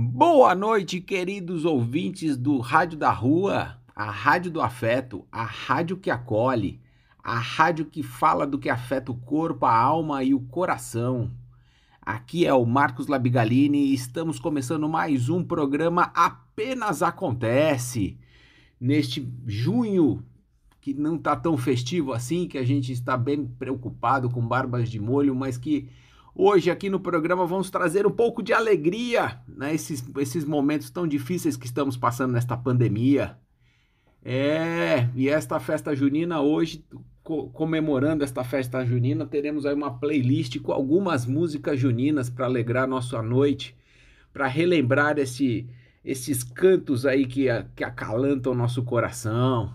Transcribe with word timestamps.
Boa 0.00 0.54
noite, 0.54 1.00
queridos 1.00 1.64
ouvintes 1.64 2.36
do 2.36 2.60
Rádio 2.60 2.96
da 2.96 3.10
Rua, 3.10 3.78
a 3.96 4.08
Rádio 4.08 4.48
do 4.48 4.60
Afeto, 4.60 5.26
a 5.32 5.42
rádio 5.42 5.96
que 5.96 6.08
acolhe, 6.08 6.80
a 7.20 7.36
rádio 7.36 7.84
que 7.84 8.00
fala 8.00 8.46
do 8.46 8.60
que 8.60 8.70
afeta 8.70 9.10
o 9.10 9.16
corpo, 9.16 9.66
a 9.66 9.76
alma 9.76 10.22
e 10.22 10.34
o 10.34 10.38
coração. 10.38 11.32
Aqui 12.00 12.46
é 12.46 12.54
o 12.54 12.64
Marcos 12.64 13.08
Labigalini 13.08 13.86
e 13.86 13.94
estamos 13.94 14.38
começando 14.38 14.88
mais 14.88 15.28
um 15.28 15.42
programa 15.42 16.12
Apenas 16.14 17.02
Acontece. 17.02 18.16
Neste 18.80 19.28
junho 19.48 20.24
que 20.80 20.94
não 20.94 21.16
está 21.16 21.34
tão 21.34 21.56
festivo 21.56 22.12
assim, 22.12 22.46
que 22.46 22.56
a 22.56 22.64
gente 22.64 22.92
está 22.92 23.16
bem 23.16 23.44
preocupado 23.44 24.30
com 24.30 24.46
barbas 24.46 24.88
de 24.88 25.00
molho, 25.00 25.34
mas 25.34 25.58
que 25.58 25.88
hoje 26.38 26.70
aqui 26.70 26.88
no 26.88 27.00
programa 27.00 27.44
vamos 27.44 27.68
trazer 27.68 28.06
um 28.06 28.12
pouco 28.12 28.44
de 28.44 28.52
alegria 28.52 29.40
nesses 29.48 30.06
né, 30.06 30.22
esses 30.22 30.44
momentos 30.44 30.88
tão 30.88 31.06
difíceis 31.06 31.56
que 31.56 31.66
estamos 31.66 31.96
passando 31.96 32.32
nesta 32.32 32.56
pandemia. 32.56 33.36
É, 34.24 35.08
e 35.14 35.28
esta 35.28 35.58
festa 35.58 35.94
junina 35.96 36.40
hoje, 36.40 36.84
co 37.24 37.48
comemorando 37.50 38.22
esta 38.22 38.44
festa 38.44 38.84
junina, 38.86 39.26
teremos 39.26 39.66
aí 39.66 39.74
uma 39.74 39.98
playlist 39.98 40.60
com 40.60 40.72
algumas 40.72 41.26
músicas 41.26 41.78
juninas 41.80 42.30
para 42.30 42.46
alegrar 42.46 42.86
nossa 42.86 43.20
noite, 43.20 43.76
para 44.32 44.46
relembrar 44.46 45.18
esse, 45.18 45.68
esses 46.04 46.44
cantos 46.44 47.04
aí 47.04 47.26
que, 47.26 47.46
que 47.74 47.82
acalantam 47.82 48.54
nosso 48.54 48.84
coração 48.84 49.74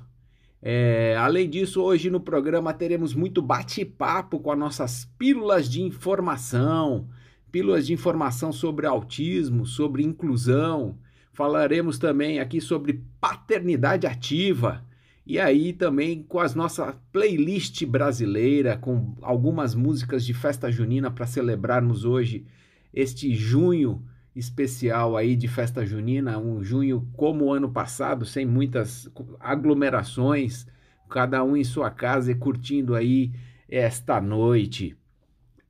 é, 0.66 1.17
além 1.17 1.50
disso, 1.50 1.81
hoje 1.81 2.09
no 2.09 2.22
programa 2.22 2.73
teremos 2.73 3.14
muito 3.14 3.42
bate-papo 3.42 4.39
com 4.39 4.50
as 4.50 4.58
nossas 4.58 5.06
pílulas 5.19 5.69
de 5.69 5.81
informação, 5.81 7.09
pílulas 7.52 7.86
de 7.86 7.92
informação 7.92 8.53
sobre 8.53 8.88
autismo, 8.88 9.66
sobre 9.66 10.03
inclusão. 10.03 10.97
Falaremos 11.34 12.00
também 12.00 12.39
aqui 12.39 12.61
sobre 12.61 13.03
paternidade 13.19 14.08
ativa. 14.08 14.86
E 15.28 15.38
aí 15.38 15.73
também 15.73 16.23
com 16.23 16.39
as 16.39 16.56
nossa 16.56 16.97
playlist 17.11 17.84
brasileira, 17.86 18.78
com 18.78 19.17
algumas 19.22 19.75
músicas 19.75 20.25
de 20.25 20.34
festa 20.34 20.72
junina 20.72 21.11
para 21.11 21.28
celebrarmos 21.28 22.06
hoje 22.06 22.45
este 22.94 23.36
junho 23.36 24.02
especial 24.36 25.16
aí 25.16 25.36
de 25.36 25.48
festa 25.48 25.86
junina, 25.86 26.38
um 26.38 26.64
junho 26.64 27.08
como 27.14 27.45
o 27.45 27.53
ano 27.53 27.70
passado, 27.70 28.26
sem 28.26 28.45
muitas 28.45 29.09
aglomerações, 29.40 30.66
cada 31.09 31.44
um 31.44 31.56
em 31.56 31.64
sua 31.64 31.92
casa 31.92 32.31
e 32.31 32.36
curtindo 32.36 32.95
aí 32.95 33.31
esta 33.70 34.20
noite. 34.20 34.95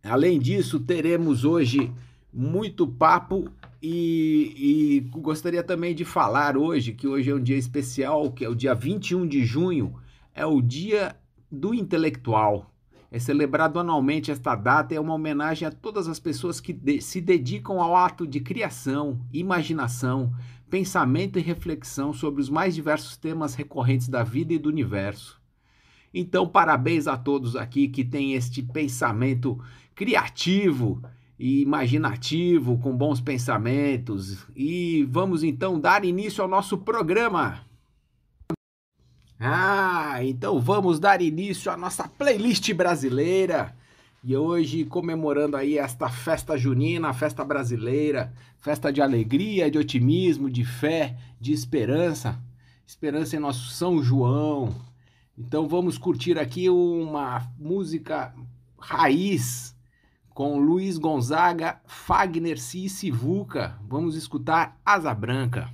Além 0.04 0.40
disso, 0.40 0.80
teremos 0.80 1.44
hoje 1.46 1.92
muito 2.32 2.88
papo 2.88 3.50
e, 3.82 4.54
e, 4.58 5.00
gostaria 5.20 5.62
também 5.62 5.94
de 5.94 6.06
falar 6.06 6.58
hoje, 6.58 6.94
que 6.94 7.08
hoje 7.08 7.30
é 7.30 7.36
um 7.36 7.44
dia 7.44 7.58
especial, 7.58 8.32
que 8.32 8.46
é 8.46 8.50
o 8.50 8.56
dia 8.56 8.74
21 8.74 9.28
de 9.28 9.46
junho, 9.46 9.96
é 10.34 10.46
o 10.46 10.62
dia 10.62 11.16
do 11.52 11.74
intelectual. 11.74 12.73
É 13.14 13.20
celebrado 13.20 13.80
anualmente 13.80 14.32
esta 14.32 14.56
data 14.56 14.96
é 14.96 15.00
uma 15.00 15.14
homenagem 15.14 15.68
a 15.68 15.72
todas 15.72 16.08
as 16.08 16.20
pessoas 16.20 16.60
que 16.60 16.74
de 16.74 17.00
se 17.00 17.22
dedicam 17.22 17.80
ao 17.80 17.96
ato 17.96 18.26
de 18.26 18.40
criação, 18.40 19.20
imaginação, 19.32 20.34
pensamento 20.68 21.38
e 21.38 21.42
reflexão 21.44 22.12
sobre 22.12 22.42
os 22.42 22.50
mais 22.50 22.74
diversos 22.74 23.16
temas 23.16 23.54
recorrentes 23.54 24.10
da 24.10 24.24
vida 24.24 24.52
e 24.52 24.58
do 24.58 24.68
universo. 24.68 25.40
Então, 26.12 26.48
parabéns 26.48 27.06
a 27.06 27.16
todos 27.16 27.56
aqui 27.56 27.88
que 27.88 28.04
têm 28.04 28.34
este 28.34 28.64
pensamento 28.64 29.64
criativo 29.94 31.00
e 31.38 31.62
imaginativo, 31.62 32.80
com 32.80 32.98
bons 32.98 33.22
pensamentos. 33.22 34.44
E 34.56 35.08
vamos 35.08 35.44
então 35.44 35.80
dar 35.80 36.04
início 36.04 36.42
ao 36.42 36.50
nosso 36.50 36.80
programa. 36.80 37.64
Ah, 39.46 40.24
então 40.24 40.58
vamos 40.58 41.02
dar 41.02 41.22
início 41.22 41.70
à 41.70 41.76
nossa 41.76 42.08
playlist 42.08 42.72
brasileira. 42.74 43.76
E 44.24 44.38
hoje 44.38 44.86
comemorando 44.86 45.58
aí 45.58 45.78
esta 45.78 46.08
festa 46.08 46.58
junina, 46.58 47.14
festa 47.14 47.44
brasileira, 47.44 48.34
festa 48.62 48.90
de 48.90 49.02
alegria, 49.02 49.70
de 49.70 49.78
otimismo, 49.78 50.50
de 50.50 50.64
fé, 50.64 51.18
de 51.42 51.52
esperança. 51.52 52.40
Esperança 52.88 53.36
em 53.36 53.40
nosso 53.40 53.70
São 53.72 54.02
João. 54.02 54.74
Então 55.38 55.68
vamos 55.68 55.98
curtir 55.98 56.40
aqui 56.40 56.70
uma 56.70 57.46
música 57.60 58.34
raiz 58.80 59.76
com 60.34 60.58
Luiz 60.58 60.98
Gonzaga, 60.98 61.82
Fagner 61.86 62.58
Cis 62.58 63.04
e. 63.04 63.12
Vamos 63.12 64.16
escutar 64.16 64.80
asa 64.86 65.14
branca 65.14 65.70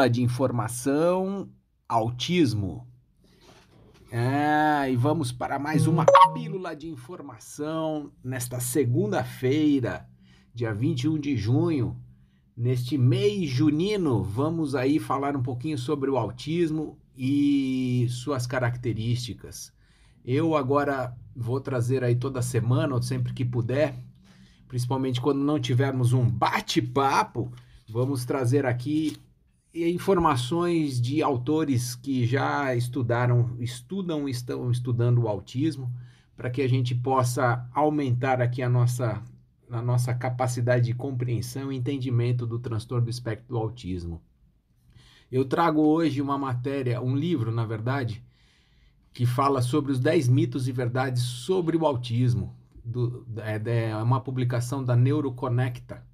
Pílula 0.00 0.08
de 0.08 0.22
informação, 0.22 1.50
autismo. 1.86 2.88
Ah, 4.10 4.88
e 4.88 4.96
vamos 4.96 5.30
para 5.30 5.58
mais 5.58 5.86
uma 5.86 6.06
pílula 6.32 6.74
de 6.74 6.88
informação 6.88 8.10
nesta 8.24 8.60
segunda-feira, 8.60 10.08
dia 10.54 10.72
21 10.72 11.18
de 11.18 11.36
junho. 11.36 12.00
Neste 12.56 12.96
mês 12.96 13.50
junino, 13.50 14.22
vamos 14.22 14.74
aí 14.74 14.98
falar 14.98 15.36
um 15.36 15.42
pouquinho 15.42 15.76
sobre 15.76 16.08
o 16.08 16.16
autismo 16.16 16.98
e 17.14 18.06
suas 18.08 18.46
características. 18.46 19.70
Eu 20.24 20.56
agora 20.56 21.14
vou 21.36 21.60
trazer 21.60 22.02
aí 22.02 22.16
toda 22.16 22.40
semana, 22.40 22.94
ou 22.94 23.02
sempre 23.02 23.34
que 23.34 23.44
puder, 23.44 23.94
principalmente 24.66 25.20
quando 25.20 25.40
não 25.40 25.60
tivermos 25.60 26.14
um 26.14 26.24
bate-papo, 26.24 27.52
vamos 27.86 28.24
trazer 28.24 28.64
aqui 28.64 29.20
informações 29.74 31.00
de 31.00 31.22
autores 31.22 31.94
que 31.94 32.26
já 32.26 32.74
estudaram, 32.74 33.56
estudam, 33.60 34.28
estão 34.28 34.70
estudando 34.70 35.22
o 35.22 35.28
autismo, 35.28 35.92
para 36.36 36.50
que 36.50 36.62
a 36.62 36.68
gente 36.68 36.94
possa 36.94 37.68
aumentar 37.72 38.40
aqui 38.40 38.62
a 38.62 38.68
nossa, 38.68 39.22
a 39.70 39.82
nossa 39.82 40.14
capacidade 40.14 40.86
de 40.86 40.94
compreensão 40.94 41.70
e 41.70 41.76
entendimento 41.76 42.46
do 42.46 42.58
transtorno 42.58 43.04
do 43.04 43.10
espectro 43.10 43.48
do 43.48 43.58
autismo. 43.58 44.20
Eu 45.30 45.44
trago 45.44 45.80
hoje 45.82 46.20
uma 46.20 46.36
matéria, 46.36 47.00
um 47.00 47.14
livro, 47.14 47.52
na 47.52 47.64
verdade, 47.64 48.24
que 49.12 49.24
fala 49.24 49.62
sobre 49.62 49.92
os 49.92 50.00
10 50.00 50.28
mitos 50.28 50.66
e 50.66 50.72
verdades 50.72 51.22
sobre 51.22 51.76
o 51.76 51.86
autismo. 51.86 52.56
Do, 52.84 53.24
é, 53.36 53.90
é 53.90 53.96
uma 53.96 54.20
publicação 54.20 54.82
da 54.82 54.96
Neuroconecta. 54.96 56.04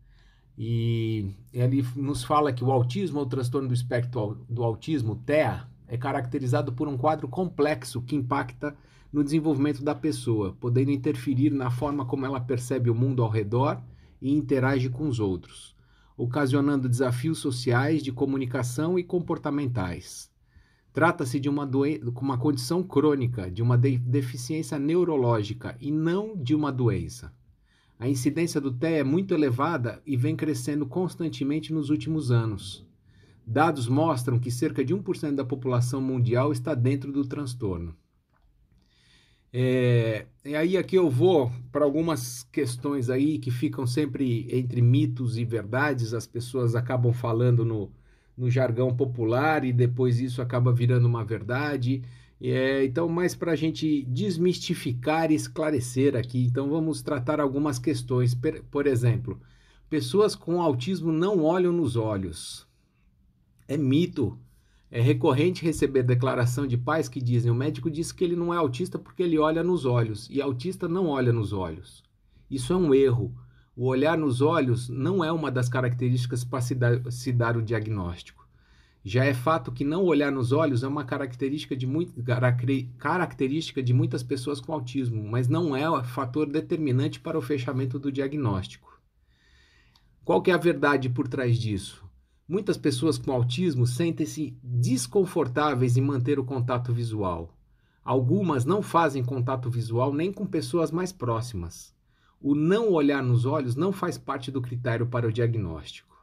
E 0.59 1.35
ele 1.53 1.85
nos 1.95 2.25
fala 2.25 2.53
que 2.53 2.65
o 2.65 2.73
autismo 2.73 3.19
ou 3.19 3.27
transtorno 3.27 3.69
do 3.69 3.75
espectro 3.75 4.45
do 4.49 4.65
autismo, 4.65 5.17
TEA, 5.17 5.67
é 5.87 5.97
caracterizado 5.97 6.73
por 6.73 6.89
um 6.89 6.97
quadro 6.97 7.29
complexo 7.29 8.01
que 8.03 8.17
impacta 8.17 8.75
no 9.13 9.23
desenvolvimento 9.23 9.85
da 9.85 9.95
pessoa, 9.95 10.57
podendo 10.59 10.91
interferir 10.91 11.51
na 11.51 11.71
forma 11.71 12.05
como 12.05 12.27
ela 12.27 12.41
percebe 12.41 12.91
o 12.91 12.95
mundo 12.95 13.23
ao 13.23 13.29
redor 13.29 13.81
e 14.21 14.33
interage 14.33 14.89
com 14.89 15.07
os 15.07 15.21
outros, 15.21 15.77
ocasionando 16.17 16.89
desafios 16.89 17.39
sociais 17.39 18.03
de 18.03 18.11
comunicação 18.11 18.99
e 18.99 19.05
comportamentais. 19.05 20.31
Trata-se 20.93 21.39
de 21.39 21.49
uma, 21.49 21.69
uma 22.21 22.39
condição 22.39 22.83
crônica, 22.83 23.51
de 23.51 23.63
uma 23.63 23.77
de 23.77 23.99
deficiência 23.99 24.79
neurológica 24.79 25.77
e 25.79 25.91
não 25.91 26.35
de 26.35 26.55
uma 26.55 26.73
doença. 26.73 27.33
A 27.99 28.09
incidência 28.09 28.61
do 28.61 28.71
TEA 28.71 28.99
é 28.99 29.05
muito 29.05 29.33
elevada 29.33 30.03
e 30.05 30.17
vem 30.17 30.37
crescendo 30.37 30.85
constantemente 30.87 31.73
nos 31.73 31.89
últimos 31.89 32.31
anos. 32.31 32.87
Dados 33.47 33.89
mostram 33.89 34.39
que 34.39 34.51
cerca 34.51 34.85
de 34.85 34.95
1% 34.95 35.35
da 35.35 35.45
população 35.45 36.01
mundial 36.01 36.53
está 36.53 36.75
dentro 36.75 37.13
do 37.13 37.25
transtorno. 37.25 37.97
É, 39.53 40.27
e 40.45 40.55
aí 40.55 40.77
aqui 40.77 40.97
eu 40.97 41.09
vou 41.09 41.51
para 41.73 41.85
algumas 41.85 42.43
questões 42.53 43.09
aí 43.09 43.39
que 43.39 43.51
ficam 43.51 43.87
sempre 43.87 44.47
entre 44.55 44.83
mitos 44.83 45.39
e 45.39 45.45
verdades, 45.45 46.13
as 46.13 46.27
pessoas 46.27 46.75
acabam 46.75 47.13
falando 47.13 47.65
no, 47.65 47.91
no 48.37 48.51
jargão 48.51 48.95
popular 48.95 49.65
e 49.65 49.73
depois 49.73 50.21
isso 50.21 50.43
acaba 50.43 50.73
virando 50.73 51.07
uma 51.07 51.25
verdade. 51.25 52.03
É, 52.41 52.85
então, 52.85 53.09
mais 53.09 53.35
para 53.35 53.53
a 53.53 53.57
gente 53.57 54.05
desmistificar 54.05 55.31
e 55.31 55.35
esclarecer 55.35 56.15
aqui, 56.15 56.45
então 56.45 56.69
vamos 56.69 57.03
tratar 57.03 57.41
algumas 57.41 57.79
questões. 57.79 58.37
Por 58.71 58.87
exemplo, 58.87 59.41
pessoas 59.89 60.35
com 60.35 60.61
autismo 60.61 61.11
não 61.11 61.43
olham 61.43 61.73
nos 61.73 61.97
olhos. 61.97 62.67
É 63.67 63.77
mito. 63.77 64.39
É 64.89 65.01
recorrente 65.01 65.65
receber 65.65 66.05
declaração 66.05 66.67
de 66.67 66.77
pais 66.77 67.09
que 67.09 67.21
dizem: 67.21 67.51
o 67.51 67.55
médico 67.55 67.91
disse 67.91 68.15
que 68.15 68.23
ele 68.23 68.37
não 68.37 68.55
é 68.55 68.57
autista 68.57 68.99
porque 68.99 69.23
ele 69.23 69.39
olha 69.39 69.65
nos 69.65 69.85
olhos, 69.85 70.29
e 70.31 70.41
autista 70.41 70.87
não 70.87 71.09
olha 71.09 71.33
nos 71.33 71.53
olhos. 71.53 72.05
Isso 72.51 72.73
é 72.73 72.77
um 72.77 72.95
erro. 72.95 73.35
O 73.75 73.87
olhar 73.87 74.17
nos 74.17 74.41
olhos 74.41 74.89
não 74.89 75.25
é 75.25 75.31
uma 75.33 75.51
das 75.51 75.69
características 75.69 76.45
para 76.45 76.61
se 76.61 76.75
dar, 76.75 77.13
se 77.13 77.33
dar 77.33 77.57
o 77.57 77.63
diagnóstico. 77.63 78.46
Já 79.09 79.25
é 79.25 79.33
fato 79.33 79.71
que 79.71 79.85
não 79.85 80.03
olhar 80.03 80.33
nos 80.33 80.51
olhos 80.51 80.83
é 80.83 80.89
uma 80.89 81.05
característica 81.05 81.77
de, 81.77 81.87
muito, 81.87 82.13
característica 82.99 83.81
de 83.81 83.93
muitas 83.93 84.25
pessoas 84.25 84.61
com 84.61 84.73
autismo, 84.73 85.23
mas 85.23 85.47
não 85.47 85.77
é 85.77 86.03
fator 86.03 86.51
determinante 86.51 87.21
para 87.21 87.39
o 87.39 87.43
fechamento 87.43 88.01
do 88.01 88.11
diagnóstico. 88.11 89.01
Qual 90.25 90.43
que 90.43 90.51
é 90.51 90.55
a 90.55 90.59
verdade 90.59 91.09
por 91.09 91.29
trás 91.29 91.57
disso? 91.57 92.05
Muitas 92.49 92.77
pessoas 92.77 93.17
com 93.17 93.31
autismo 93.31 93.87
sentem-se 93.87 94.59
desconfortáveis 94.61 95.97
em 95.97 96.01
manter 96.01 96.41
o 96.41 96.45
contato 96.45 96.93
visual. 96.93 97.57
Algumas 98.03 98.65
não 98.65 98.83
fazem 98.83 99.23
contato 99.23 99.71
visual 99.71 100.13
nem 100.13 100.33
com 100.33 100.45
pessoas 100.45 100.91
mais 100.91 101.13
próximas 101.13 101.95
o 102.41 102.55
não 102.55 102.93
olhar 102.93 103.23
nos 103.23 103.45
olhos 103.45 103.75
não 103.75 103.93
faz 103.93 104.19
parte 104.19 104.51
do 104.51 104.61
critério 104.61 105.07
para 105.07 105.27
o 105.27 105.33
diagnóstico. 105.33 106.16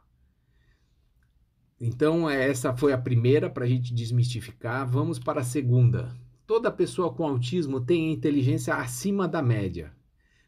Então, 1.86 2.30
é, 2.30 2.48
essa 2.48 2.74
foi 2.74 2.94
a 2.94 2.98
primeira 2.98 3.50
para 3.50 3.66
a 3.66 3.68
gente 3.68 3.92
desmistificar. 3.92 4.88
Vamos 4.88 5.18
para 5.18 5.42
a 5.42 5.44
segunda. 5.44 6.16
Toda 6.46 6.70
pessoa 6.70 7.12
com 7.12 7.26
autismo 7.26 7.78
tem 7.78 8.10
inteligência 8.10 8.74
acima 8.74 9.28
da 9.28 9.42
média. 9.42 9.92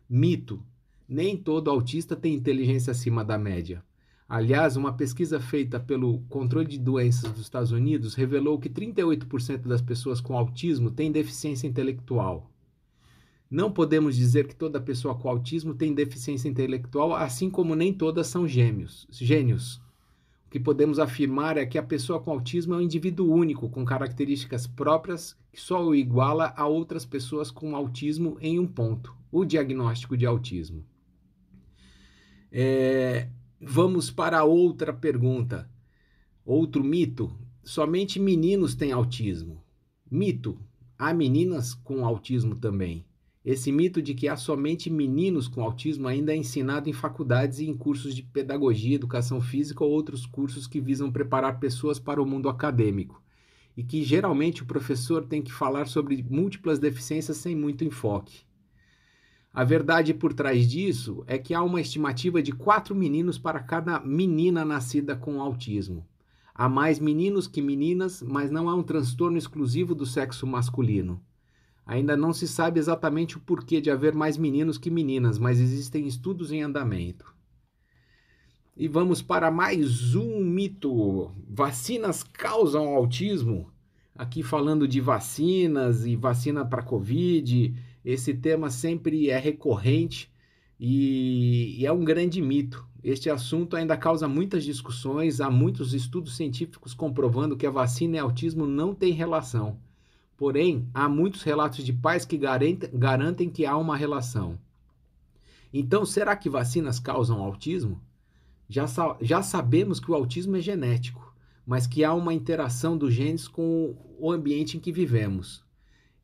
Mito: 0.08 0.64
nem 1.06 1.36
todo 1.36 1.68
autista 1.68 2.16
tem 2.16 2.32
inteligência 2.32 2.90
acima 2.90 3.22
da 3.22 3.36
média. 3.36 3.84
Aliás, 4.26 4.78
uma 4.78 4.94
pesquisa 4.94 5.38
feita 5.38 5.78
pelo 5.78 6.20
Controle 6.20 6.66
de 6.66 6.78
Doenças 6.78 7.30
dos 7.30 7.42
Estados 7.42 7.70
Unidos 7.70 8.14
revelou 8.14 8.58
que 8.58 8.70
38% 8.70 9.68
das 9.68 9.82
pessoas 9.82 10.22
com 10.22 10.38
autismo 10.38 10.90
têm 10.90 11.12
deficiência 11.12 11.66
intelectual. 11.66 12.50
Não 13.50 13.70
podemos 13.70 14.16
dizer 14.16 14.48
que 14.48 14.56
toda 14.56 14.80
pessoa 14.80 15.14
com 15.14 15.28
autismo 15.28 15.74
tem 15.74 15.92
deficiência 15.92 16.48
intelectual, 16.48 17.14
assim 17.14 17.50
como 17.50 17.74
nem 17.74 17.92
todas 17.92 18.26
são 18.26 18.48
gêmeos, 18.48 19.06
gênios. 19.10 19.84
O 20.46 20.50
que 20.50 20.60
podemos 20.60 20.98
afirmar 20.98 21.58
é 21.58 21.66
que 21.66 21.76
a 21.76 21.82
pessoa 21.82 22.20
com 22.20 22.30
autismo 22.30 22.74
é 22.74 22.76
um 22.76 22.80
indivíduo 22.80 23.32
único, 23.32 23.68
com 23.68 23.84
características 23.84 24.66
próprias 24.66 25.36
que 25.52 25.60
só 25.60 25.84
o 25.84 25.94
iguala 25.94 26.54
a 26.56 26.66
outras 26.66 27.04
pessoas 27.04 27.50
com 27.50 27.74
autismo 27.74 28.36
em 28.40 28.58
um 28.58 28.66
ponto: 28.66 29.14
o 29.30 29.44
diagnóstico 29.44 30.16
de 30.16 30.24
autismo. 30.24 30.84
É, 32.52 33.28
vamos 33.60 34.10
para 34.10 34.44
outra 34.44 34.92
pergunta. 34.92 35.68
Outro 36.44 36.84
mito: 36.84 37.36
somente 37.64 38.20
meninos 38.20 38.74
têm 38.74 38.92
autismo. 38.92 39.64
Mito: 40.08 40.58
há 40.96 41.12
meninas 41.12 41.74
com 41.74 42.06
autismo 42.06 42.54
também. 42.54 43.04
Esse 43.46 43.70
mito 43.70 44.02
de 44.02 44.12
que 44.12 44.26
há 44.26 44.34
somente 44.34 44.90
meninos 44.90 45.46
com 45.46 45.62
autismo 45.62 46.08
ainda 46.08 46.32
é 46.32 46.36
ensinado 46.36 46.90
em 46.90 46.92
faculdades 46.92 47.60
e 47.60 47.66
em 47.68 47.76
cursos 47.76 48.12
de 48.12 48.24
pedagogia, 48.24 48.96
educação 48.96 49.40
física 49.40 49.84
ou 49.84 49.90
outros 49.92 50.26
cursos 50.26 50.66
que 50.66 50.80
visam 50.80 51.12
preparar 51.12 51.60
pessoas 51.60 52.00
para 52.00 52.20
o 52.20 52.26
mundo 52.26 52.48
acadêmico. 52.48 53.22
E 53.76 53.84
que 53.84 54.02
geralmente 54.02 54.64
o 54.64 54.66
professor 54.66 55.24
tem 55.24 55.40
que 55.40 55.52
falar 55.52 55.86
sobre 55.86 56.26
múltiplas 56.28 56.80
deficiências 56.80 57.36
sem 57.36 57.54
muito 57.54 57.84
enfoque. 57.84 58.40
A 59.54 59.62
verdade 59.62 60.12
por 60.12 60.34
trás 60.34 60.66
disso 60.68 61.22
é 61.28 61.38
que 61.38 61.54
há 61.54 61.62
uma 61.62 61.80
estimativa 61.80 62.42
de 62.42 62.50
quatro 62.50 62.96
meninos 62.96 63.38
para 63.38 63.60
cada 63.60 64.00
menina 64.00 64.64
nascida 64.64 65.14
com 65.14 65.40
autismo. 65.40 66.04
Há 66.52 66.68
mais 66.68 66.98
meninos 66.98 67.46
que 67.46 67.62
meninas, 67.62 68.20
mas 68.22 68.50
não 68.50 68.68
há 68.68 68.74
um 68.74 68.82
transtorno 68.82 69.38
exclusivo 69.38 69.94
do 69.94 70.04
sexo 70.04 70.48
masculino. 70.48 71.22
Ainda 71.86 72.16
não 72.16 72.32
se 72.32 72.48
sabe 72.48 72.80
exatamente 72.80 73.36
o 73.36 73.40
porquê 73.40 73.80
de 73.80 73.92
haver 73.92 74.12
mais 74.12 74.36
meninos 74.36 74.76
que 74.76 74.90
meninas, 74.90 75.38
mas 75.38 75.60
existem 75.60 76.04
estudos 76.08 76.50
em 76.50 76.60
andamento. 76.60 77.32
E 78.76 78.88
vamos 78.88 79.22
para 79.22 79.52
mais 79.52 80.16
um 80.16 80.40
mito: 80.40 81.30
vacinas 81.48 82.24
causam 82.24 82.88
autismo? 82.88 83.70
Aqui 84.16 84.42
falando 84.42 84.88
de 84.88 85.00
vacinas 85.00 86.04
e 86.04 86.16
vacina 86.16 86.64
para 86.64 86.82
Covid, 86.82 87.74
esse 88.04 88.34
tema 88.34 88.68
sempre 88.68 89.30
é 89.30 89.38
recorrente 89.38 90.28
e, 90.80 91.76
e 91.78 91.86
é 91.86 91.92
um 91.92 92.04
grande 92.04 92.42
mito. 92.42 92.84
Este 93.04 93.30
assunto 93.30 93.76
ainda 93.76 93.96
causa 93.96 94.26
muitas 94.26 94.64
discussões, 94.64 95.40
há 95.40 95.48
muitos 95.50 95.94
estudos 95.94 96.34
científicos 96.36 96.92
comprovando 96.92 97.56
que 97.56 97.66
a 97.66 97.70
vacina 97.70 98.16
e 98.16 98.18
autismo 98.18 98.66
não 98.66 98.92
têm 98.92 99.12
relação. 99.12 99.78
Porém, 100.36 100.88
há 100.92 101.08
muitos 101.08 101.42
relatos 101.42 101.84
de 101.84 101.92
pais 101.92 102.24
que 102.24 102.38
garantem 102.38 103.48
que 103.48 103.64
há 103.64 103.76
uma 103.76 103.96
relação. 103.96 104.58
Então, 105.72 106.04
será 106.04 106.36
que 106.36 106.50
vacinas 106.50 106.98
causam 106.98 107.42
autismo? 107.42 108.00
Já, 108.68 108.86
já 109.20 109.42
sabemos 109.42 109.98
que 109.98 110.10
o 110.10 110.14
autismo 110.14 110.56
é 110.56 110.60
genético, 110.60 111.34
mas 111.66 111.86
que 111.86 112.04
há 112.04 112.12
uma 112.12 112.34
interação 112.34 112.96
dos 112.98 113.14
genes 113.14 113.48
com 113.48 113.96
o 114.18 114.30
ambiente 114.30 114.76
em 114.76 114.80
que 114.80 114.92
vivemos. 114.92 115.64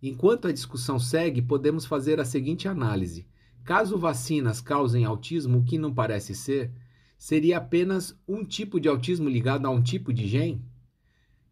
Enquanto 0.02 0.48
a 0.48 0.52
discussão 0.52 0.98
segue, 0.98 1.40
podemos 1.40 1.86
fazer 1.86 2.20
a 2.20 2.24
seguinte 2.24 2.66
análise: 2.68 3.26
caso 3.64 3.96
vacinas 3.96 4.60
causem 4.60 5.04
autismo, 5.04 5.58
o 5.58 5.64
que 5.64 5.78
não 5.78 5.94
parece 5.94 6.34
ser, 6.34 6.70
seria 7.16 7.58
apenas 7.58 8.18
um 8.26 8.44
tipo 8.44 8.80
de 8.80 8.88
autismo 8.88 9.28
ligado 9.28 9.66
a 9.66 9.70
um 9.70 9.80
tipo 9.80 10.12
de 10.12 10.26
gene? 10.26 10.60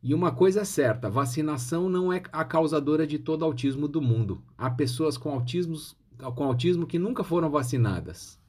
E 0.03 0.15
uma 0.15 0.33
coisa 0.33 0.63
é 0.63 0.65
certa, 0.65 1.11
vacinação 1.11 1.87
não 1.87 2.11
é 2.11 2.23
a 2.33 2.43
causadora 2.43 3.07
de 3.07 3.19
todo 3.19 3.45
autismo 3.45 3.87
do 3.87 4.01
mundo. 4.01 4.43
Há 4.57 4.71
pessoas 4.71 5.19
com, 5.19 5.31
autismos, 5.31 5.95
com 6.35 6.45
autismo 6.45 6.87
que 6.87 6.99
nunca 6.99 7.23
foram 7.23 7.51
vacinadas. 7.51 8.41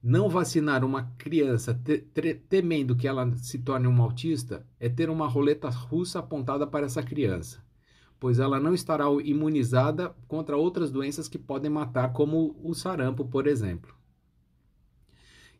Não 0.00 0.28
vacinar 0.28 0.84
uma 0.84 1.10
criança 1.18 1.74
te, 1.74 1.98
temendo 2.48 2.94
que 2.94 3.08
ela 3.08 3.28
se 3.38 3.58
torne 3.58 3.88
uma 3.88 4.04
autista 4.04 4.64
é 4.78 4.88
ter 4.88 5.10
uma 5.10 5.26
roleta 5.26 5.68
russa 5.68 6.20
apontada 6.20 6.64
para 6.64 6.86
essa 6.86 7.02
criança, 7.02 7.60
pois 8.20 8.38
ela 8.38 8.60
não 8.60 8.72
estará 8.72 9.06
imunizada 9.24 10.14
contra 10.28 10.56
outras 10.56 10.92
doenças 10.92 11.26
que 11.26 11.38
podem 11.38 11.70
matar, 11.70 12.12
como 12.12 12.54
o 12.62 12.72
sarampo, 12.72 13.24
por 13.24 13.48
exemplo. 13.48 13.92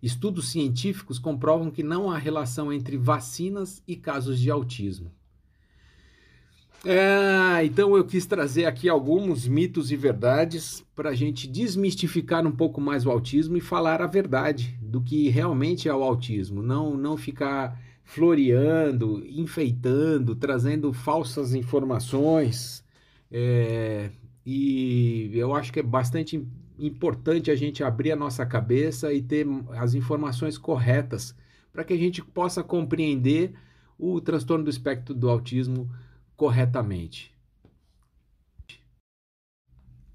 Estudos 0.00 0.50
científicos 0.50 1.19
comprovam 1.19 1.73
que 1.73 1.83
não 1.83 2.09
há 2.09 2.19
relação 2.19 2.73
entre 2.73 2.97
vacinas 2.97 3.83
e 3.88 3.97
casos 3.97 4.38
de 4.38 4.49
autismo. 4.49 5.11
É, 6.85 7.64
então 7.64 7.97
eu 7.97 8.05
quis 8.05 8.26
trazer 8.26 8.67
aqui 8.67 8.91
alguns 8.91 9.49
mitos 9.49 9.91
e 9.91 9.97
verdades 9.97 10.85
para 10.95 11.11
a 11.11 11.14
gente 11.14 11.49
desmistificar 11.49 12.47
um 12.47 12.53
pouco 12.53 12.79
mais 12.79 13.07
o 13.07 13.11
autismo 13.11 13.57
e 13.57 13.61
falar 13.61 14.03
a 14.03 14.07
verdade 14.07 14.79
do 14.83 15.00
que 15.00 15.31
realmente 15.31 15.88
é 15.88 15.95
o 15.95 16.03
autismo, 16.03 16.62
não, 16.62 16.95
não 16.95 17.17
ficar 17.17 17.81
floreando, 18.05 19.25
enfeitando, 19.26 20.37
trazendo 20.37 20.93
falsas 20.93 21.55
informações. 21.55 22.85
É, 23.33 24.11
e 24.45 25.31
eu 25.33 25.55
acho 25.55 25.73
que 25.73 25.81
é 25.81 25.83
bastante 25.83 26.47
importante 26.79 27.50
a 27.50 27.57
gente 27.57 27.83
abrir 27.83 28.12
a 28.12 28.17
nossa 28.17 28.45
cabeça 28.45 29.11
e 29.11 29.23
ter 29.23 29.47
as 29.71 29.95
informações 29.95 30.59
corretas 30.59 31.35
para 31.73 31.83
que 31.83 31.95
a 31.95 31.99
gente 31.99 32.23
possa 32.23 32.62
compreender 32.62 33.55
o 33.99 34.21
transtorno 34.21 34.64
do 34.64 34.71
espectro 34.71 35.14
do 35.14 35.31
autismo 35.31 35.88
corretamente. 36.37 37.35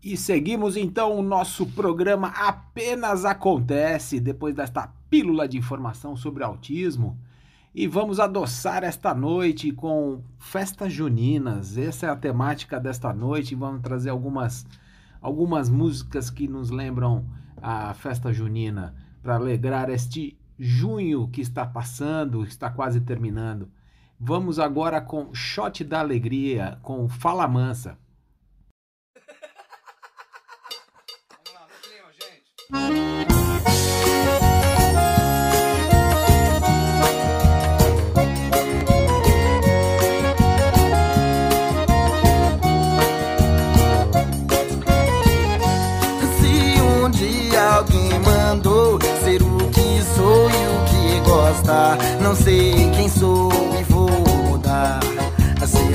E 0.01 0.15
seguimos 0.15 0.77
então 0.77 1.17
o 1.17 1.21
nosso 1.21 1.65
programa 1.65 2.29
Apenas 2.29 3.25
Acontece, 3.25 4.19
depois 4.19 4.55
desta 4.55 4.87
pílula 5.09 5.45
de 5.47 5.57
informação 5.57 6.15
sobre 6.15 6.43
autismo. 6.43 7.19
E 7.75 7.85
vamos 7.85 8.19
adoçar 8.19 8.83
esta 8.83 9.13
noite 9.13 9.73
com 9.73 10.23
festas 10.39 10.93
juninas. 10.93 11.77
Essa 11.77 12.07
é 12.07 12.09
a 12.09 12.15
temática 12.15 12.79
desta 12.79 13.13
noite. 13.13 13.55
Vamos 13.55 13.81
trazer 13.81 14.09
algumas, 14.09 14.65
algumas 15.21 15.69
músicas 15.69 16.29
que 16.29 16.47
nos 16.47 16.69
lembram 16.69 17.25
a 17.61 17.93
festa 17.93 18.31
junina 18.31 18.95
para 19.21 19.35
alegrar 19.35 19.89
este 19.89 20.39
junho 20.57 21.27
que 21.27 21.41
está 21.41 21.65
passando, 21.65 22.43
está 22.43 22.69
quase 22.69 23.01
terminando. 23.01 23.69
Vamos 24.21 24.59
agora 24.59 24.99
com 24.99 25.33
Shot 25.33 25.81
da 25.85 26.01
Alegria, 26.01 26.77
com 26.81 27.07
Fala 27.07 27.47
Mansa. 27.47 27.97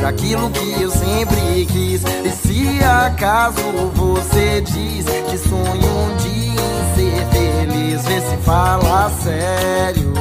Aquilo 0.09 0.51
que 0.51 0.83
eu 0.83 0.91
sempre 0.91 1.67
quis. 1.67 2.03
E 2.03 2.31
se 2.31 2.85
acaso 2.85 3.63
você 3.95 4.61
diz 4.61 5.07
que 5.31 5.39
sonho 5.39 5.65
um 5.65 6.17
dia 6.17 6.61
em 6.61 6.95
ser 6.95 7.27
feliz, 7.33 8.05
vê 8.05 8.21
se 8.21 8.37
fala 8.45 9.11
sério. 9.23 10.13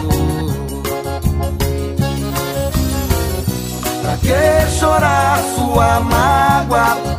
Pra 4.01 4.17
que 4.17 4.71
chorar 4.79 5.39
sua 5.55 5.99
mágoa? 5.99 7.13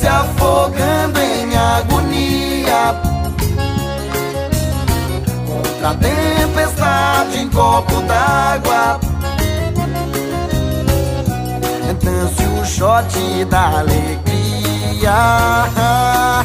se 0.00 0.08
afogando 0.08 1.20
em 1.20 1.56
agonia. 1.56 3.00
Contra 5.46 5.90
a 5.90 5.94
tempestade 5.94 7.38
em 7.38 7.48
copo 7.48 8.00
d'água. 8.00 9.11
Dance 12.02 12.44
o 12.60 12.64
shot 12.64 13.44
da 13.48 13.78
alegria. 13.80 15.12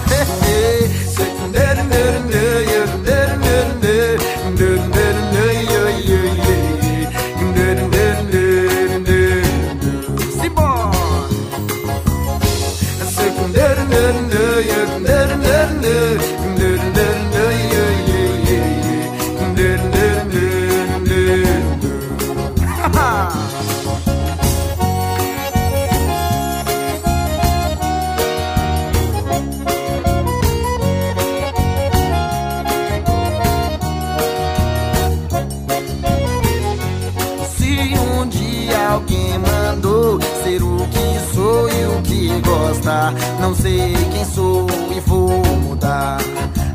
não 43.47 43.55
sei 43.55 43.93
quem 44.11 44.25
sou 44.25 44.67
e 44.93 44.99
vou 44.99 45.29
mudar. 45.61 46.17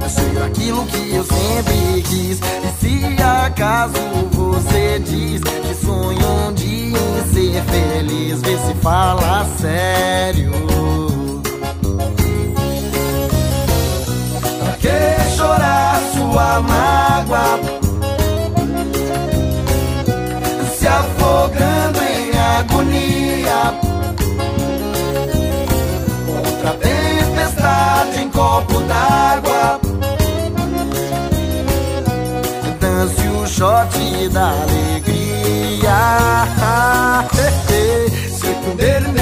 Ser 0.09 0.43
aquilo 0.43 0.87
que 0.87 1.15
eu 1.15 1.23
sempre 1.23 2.03
quis. 2.03 2.41
E 2.41 2.81
se 2.81 3.23
acaso 3.23 3.93
você 4.31 4.99
diz 5.01 5.43
que 5.43 5.75
sonho 5.85 6.49
um 6.49 6.53
dia 6.55 6.99
em 6.99 7.33
ser 7.33 7.63
feliz, 7.65 8.41
vê 8.41 8.57
se 8.57 8.75
fala 8.81 9.47
sério. 9.61 10.51
Pra 14.59 14.73
que 14.73 15.37
chorar 15.37 16.01
sua 16.15 16.61
mágoa? 16.61 17.72
Copo 28.33 28.81
d'água. 28.83 29.81
Dance 32.81 33.29
o 33.29 33.47
shot 33.47 34.29
da 34.31 34.51
alegria. 34.51 35.13
É, 38.79 39.22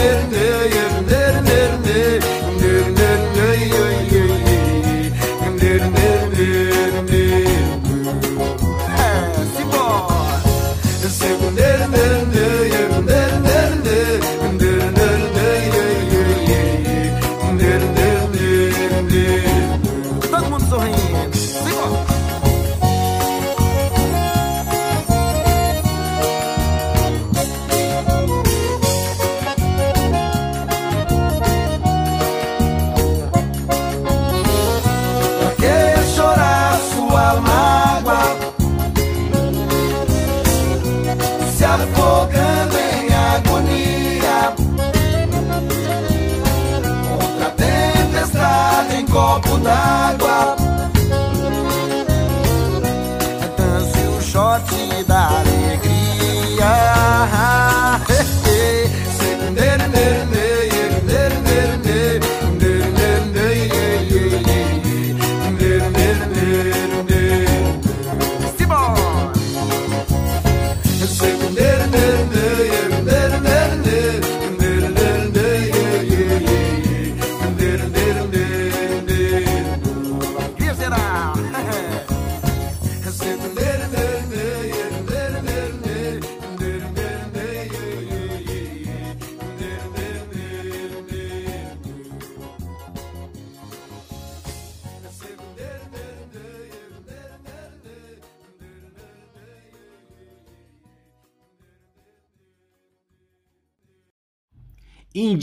responder. 71.41 71.70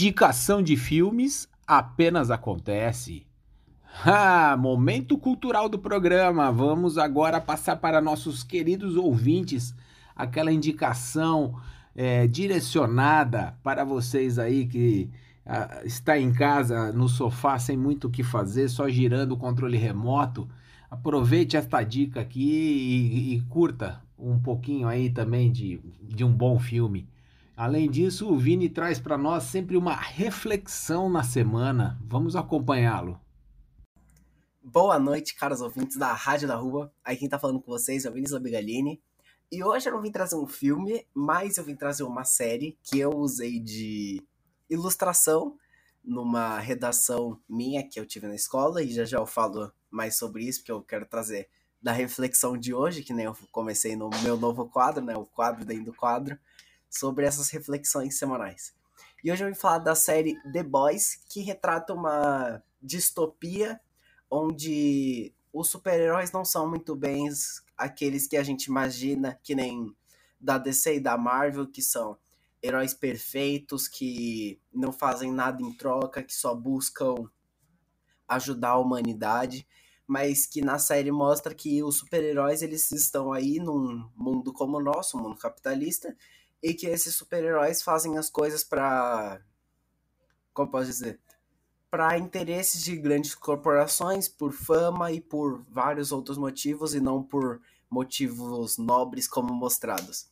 Indicação 0.08 0.64
de 0.64 0.78
filmes 0.78 1.50
apenas 1.68 2.32
acontece. 2.32 3.28
Ah, 4.06 4.56
momento 4.58 5.18
cultural 5.18 5.68
do 5.68 5.78
programa. 5.78 6.50
Vamos 6.50 6.98
agora 6.98 7.42
passar 7.42 7.76
para 7.76 8.00
nossos 8.00 8.42
queridos 8.42 8.96
ouvintes 8.96 9.76
aquela 10.16 10.50
indicação 10.50 11.60
é, 11.94 12.26
direcionada 12.26 13.58
para 13.62 13.84
vocês 13.84 14.40
aí 14.40 14.66
que 14.66 15.10
ah, 15.46 15.82
está 15.84 16.18
em 16.18 16.32
casa 16.32 16.94
no 16.94 17.10
sofá 17.10 17.60
sem 17.60 17.76
muito 17.76 18.08
o 18.08 18.10
que 18.10 18.24
fazer, 18.24 18.70
só 18.70 18.88
girando 18.88 19.34
o 19.34 19.38
controle 19.38 19.78
remoto. 19.78 20.48
Aproveite 20.90 21.58
esta 21.58 21.84
dica 21.84 22.22
aqui 22.22 22.40
e, 22.40 23.36
e 23.36 23.42
curta 23.50 24.02
um 24.18 24.40
pouquinho 24.40 24.88
aí 24.88 25.10
também 25.10 25.52
de, 25.52 25.82
de 26.02 26.24
um 26.24 26.32
bom 26.32 26.58
filme. 26.58 27.10
Além 27.58 27.90
disso, 27.90 28.32
o 28.32 28.38
Vini 28.38 28.70
traz 28.70 29.00
para 29.00 29.18
nós 29.18 29.46
sempre 29.46 29.76
uma 29.76 29.96
reflexão 29.96 31.10
na 31.10 31.24
semana. 31.24 32.00
Vamos 32.06 32.36
acompanhá-lo. 32.36 33.20
Boa 34.62 35.00
noite, 35.00 35.34
caros 35.34 35.60
ouvintes 35.60 35.98
da 35.98 36.14
Rádio 36.14 36.48
da 36.48 36.56
Rua. 36.56 36.94
Aí 37.04 37.18
quem 37.18 37.28
tá 37.28 37.40
falando 37.40 37.60
com 37.60 37.72
vocês 37.72 38.06
é 38.06 38.12
o 38.12 38.14
Vinícius 38.14 38.40
Abigalini. 38.40 39.02
E 39.52 39.64
hoje 39.64 39.90
eu 39.90 39.94
não 39.94 40.04
vim 40.04 40.12
trazer 40.12 40.36
um 40.36 40.46
filme, 40.46 41.04
mas 41.16 41.58
eu 41.58 41.64
vim 41.64 41.76
trazer 41.76 42.04
uma 42.04 42.24
série 42.24 42.78
que 42.84 43.00
eu 43.00 43.10
usei 43.10 43.60
de 43.60 44.22
ilustração 44.70 45.58
numa 46.06 46.60
redação 46.60 47.42
minha 47.50 47.82
que 47.82 48.00
eu 48.00 48.06
tive 48.06 48.28
na 48.28 48.36
escola, 48.36 48.84
e 48.84 48.92
já 48.92 49.04
já 49.04 49.18
eu 49.18 49.26
falo 49.26 49.72
mais 49.90 50.16
sobre 50.16 50.44
isso, 50.44 50.60
porque 50.60 50.72
eu 50.72 50.84
quero 50.84 51.08
trazer 51.08 51.50
da 51.82 51.92
reflexão 51.92 52.56
de 52.56 52.72
hoje, 52.72 53.04
que 53.04 53.14
nem 53.14 53.26
eu 53.26 53.36
comecei 53.52 53.96
no 53.96 54.12
meu 54.22 54.38
novo 54.38 54.70
quadro, 54.70 55.04
né, 55.04 55.18
o 55.18 55.26
quadro 55.26 55.66
dentro 55.66 55.86
do 55.86 55.94
quadro, 55.94 56.38
sobre 56.98 57.26
essas 57.26 57.50
reflexões 57.50 58.18
semanais. 58.18 58.74
E 59.24 59.32
hoje 59.32 59.44
eu 59.44 59.50
vim 59.50 59.56
falar 59.56 59.80
da 59.80 59.96
série 59.96 60.40
The 60.52 60.64
Boys, 60.64 61.16
que 61.30 61.42
retrata 61.42 61.94
uma 61.94 62.62
distopia 62.82 63.80
onde 64.30 65.34
os 65.52 65.70
super-heróis 65.70 66.32
não 66.32 66.46
são 66.46 66.70
muito 66.70 66.96
bem 66.96 67.28
aqueles 67.78 68.28
que 68.28 68.38
a 68.38 68.44
gente 68.44 68.66
imagina, 68.66 69.40
que 69.42 69.56
nem 69.56 69.96
da 70.40 70.58
DC 70.58 70.98
e 70.98 71.00
da 71.00 71.18
Marvel, 71.18 71.68
que 71.68 71.82
são 71.82 72.18
heróis 72.62 72.94
perfeitos, 72.94 73.88
que 73.88 74.60
não 74.74 74.92
fazem 74.92 75.32
nada 75.32 75.62
em 75.62 75.74
troca, 75.74 76.24
que 76.24 76.34
só 76.34 76.54
buscam 76.54 77.16
ajudar 78.28 78.72
a 78.72 78.78
humanidade, 78.78 79.68
mas 80.06 80.46
que 80.46 80.62
na 80.62 80.80
série 80.80 81.12
mostra 81.12 81.54
que 81.54 81.84
os 81.84 81.98
super-heróis 81.98 82.62
eles 82.62 82.92
estão 82.92 83.32
aí 83.32 83.60
num 83.60 84.10
mundo 84.16 84.54
como 84.54 84.78
o 84.78 84.84
nosso, 84.84 85.18
um 85.18 85.22
mundo 85.22 85.38
capitalista, 85.38 86.16
e 86.62 86.74
que 86.74 86.88
esses 86.88 87.16
super-heróis 87.16 87.82
fazem 87.82 88.18
as 88.18 88.30
coisas 88.30 88.64
para 88.64 89.42
como 90.58 90.72
posso 90.72 90.88
dizer, 90.88 91.20
para 91.92 92.18
interesses 92.18 92.84
de 92.84 92.98
grandes 92.98 93.36
corporações, 93.36 94.28
por 94.28 94.52
fama 94.52 95.12
e 95.12 95.22
por 95.22 95.64
vários 95.70 96.12
outros 96.12 96.36
motivos 96.36 96.96
e 96.96 97.00
não 97.00 97.22
por 97.22 97.62
motivos 97.88 98.76
nobres 98.80 99.28
como 99.28 99.54
mostrados. 99.54 100.28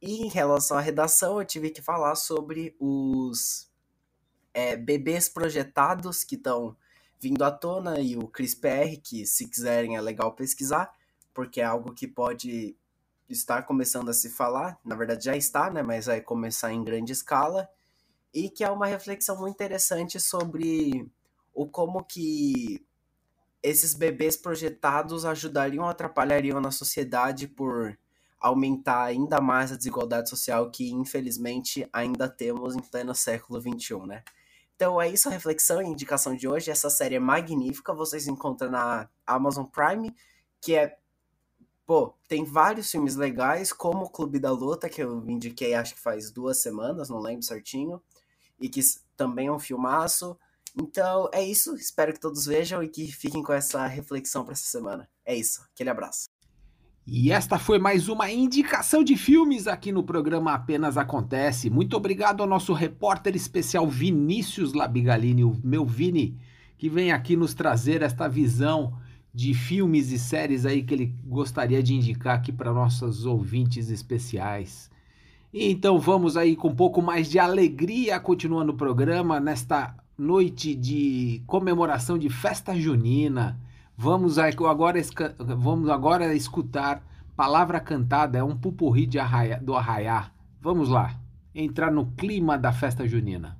E 0.00 0.22
em 0.22 0.28
relação 0.28 0.78
à 0.78 0.80
redação, 0.80 1.40
eu 1.40 1.44
tive 1.44 1.70
que 1.70 1.82
falar 1.82 2.14
sobre 2.14 2.76
os 2.78 3.68
é, 4.52 4.76
bebês 4.76 5.28
projetados 5.28 6.22
que 6.22 6.36
estão 6.36 6.76
vindo 7.20 7.42
à 7.42 7.50
tona 7.50 7.98
e 7.98 8.16
o 8.16 8.28
CRISPR, 8.28 9.00
que 9.02 9.26
se 9.26 9.48
quiserem 9.48 9.96
é 9.96 10.00
legal 10.00 10.36
pesquisar, 10.36 10.94
porque 11.34 11.60
é 11.60 11.64
algo 11.64 11.92
que 11.92 12.06
pode 12.06 12.76
estar 13.28 13.62
começando 13.62 14.08
a 14.08 14.12
se 14.12 14.28
falar, 14.30 14.78
na 14.84 14.94
verdade 14.94 15.24
já 15.24 15.36
está, 15.36 15.70
né, 15.70 15.82
mas 15.82 16.06
vai 16.06 16.20
começar 16.20 16.72
em 16.72 16.84
grande 16.84 17.12
escala, 17.12 17.68
e 18.32 18.50
que 18.50 18.64
é 18.64 18.70
uma 18.70 18.86
reflexão 18.86 19.38
muito 19.38 19.54
interessante 19.54 20.20
sobre 20.20 21.10
o 21.54 21.66
como 21.66 22.04
que 22.04 22.84
esses 23.62 23.94
bebês 23.94 24.36
projetados 24.36 25.24
ajudariam 25.24 25.84
ou 25.84 25.90
atrapalhariam 25.90 26.60
na 26.60 26.70
sociedade 26.70 27.48
por 27.48 27.96
aumentar 28.38 29.04
ainda 29.04 29.40
mais 29.40 29.72
a 29.72 29.76
desigualdade 29.76 30.28
social 30.28 30.70
que, 30.70 30.90
infelizmente, 30.90 31.88
ainda 31.90 32.28
temos 32.28 32.76
em 32.76 32.80
pleno 32.80 33.14
século 33.14 33.58
XXI, 33.58 34.06
né? 34.06 34.22
Então 34.76 35.00
é 35.00 35.08
isso 35.08 35.28
a 35.28 35.32
reflexão 35.32 35.80
e 35.80 35.86
indicação 35.86 36.36
de 36.36 36.46
hoje. 36.46 36.70
Essa 36.70 36.90
série 36.90 37.14
é 37.14 37.20
magnífica, 37.20 37.94
vocês 37.94 38.26
encontram 38.26 38.70
na 38.70 39.08
Amazon 39.26 39.64
Prime, 39.64 40.14
que 40.60 40.74
é. 40.74 40.98
Pô, 41.86 42.14
tem 42.26 42.44
vários 42.44 42.90
filmes 42.90 43.14
legais, 43.14 43.72
como 43.72 44.04
o 44.04 44.10
Clube 44.10 44.38
da 44.38 44.50
Luta, 44.50 44.88
que 44.88 45.02
eu 45.02 45.22
indiquei 45.28 45.74
acho 45.74 45.94
que 45.94 46.00
faz 46.00 46.30
duas 46.30 46.62
semanas, 46.62 47.10
não 47.10 47.18
lembro 47.18 47.42
certinho, 47.42 48.00
e 48.58 48.68
que 48.68 48.80
também 49.16 49.48
é 49.48 49.52
um 49.52 49.58
filmaço. 49.58 50.36
Então 50.76 51.28
é 51.32 51.44
isso, 51.44 51.76
espero 51.76 52.12
que 52.12 52.20
todos 52.20 52.46
vejam 52.46 52.82
e 52.82 52.88
que 52.88 53.12
fiquem 53.12 53.42
com 53.42 53.52
essa 53.52 53.86
reflexão 53.86 54.44
para 54.44 54.52
essa 54.52 54.64
semana. 54.64 55.08
É 55.26 55.34
isso, 55.36 55.62
aquele 55.72 55.90
abraço. 55.90 56.24
E 57.06 57.30
esta 57.30 57.58
foi 57.58 57.78
mais 57.78 58.08
uma 58.08 58.32
indicação 58.32 59.04
de 59.04 59.14
filmes 59.14 59.66
aqui 59.66 59.92
no 59.92 60.02
programa 60.02 60.54
Apenas 60.54 60.96
Acontece. 60.96 61.68
Muito 61.68 61.94
obrigado 61.98 62.40
ao 62.40 62.48
nosso 62.48 62.72
repórter 62.72 63.36
especial 63.36 63.86
Vinícius 63.86 64.72
Labigalini, 64.72 65.44
o 65.44 65.60
meu 65.62 65.84
Vini, 65.84 66.40
que 66.78 66.88
vem 66.88 67.12
aqui 67.12 67.36
nos 67.36 67.52
trazer 67.52 68.00
esta 68.00 68.26
visão 68.26 68.98
de 69.34 69.52
filmes 69.52 70.12
e 70.12 70.18
séries 70.18 70.64
aí 70.64 70.82
que 70.84 70.94
ele 70.94 71.14
gostaria 71.26 71.82
de 71.82 71.92
indicar 71.92 72.36
aqui 72.36 72.52
para 72.52 72.72
nossos 72.72 73.26
ouvintes 73.26 73.90
especiais. 73.90 74.88
Então 75.52 75.98
vamos 75.98 76.36
aí 76.36 76.54
com 76.54 76.68
um 76.68 76.74
pouco 76.74 77.02
mais 77.02 77.28
de 77.28 77.38
alegria 77.38 78.20
continuando 78.20 78.72
o 78.72 78.76
programa 78.76 79.40
nesta 79.40 79.96
noite 80.16 80.74
de 80.74 81.42
comemoração 81.46 82.16
de 82.16 82.28
festa 82.28 82.76
junina. 82.76 83.60
Vamos 83.96 84.38
agora, 84.38 85.00
vamos 85.38 85.88
agora 85.88 86.34
escutar 86.34 87.04
Palavra 87.36 87.80
Cantada, 87.80 88.38
é 88.38 88.44
um 88.44 88.56
pupurri 88.56 89.06
de 89.06 89.18
arraia, 89.18 89.60
do 89.60 89.74
Arraiá. 89.74 90.30
Vamos 90.60 90.88
lá, 90.88 91.18
entrar 91.52 91.90
no 91.90 92.06
clima 92.12 92.56
da 92.56 92.72
festa 92.72 93.06
junina. 93.08 93.58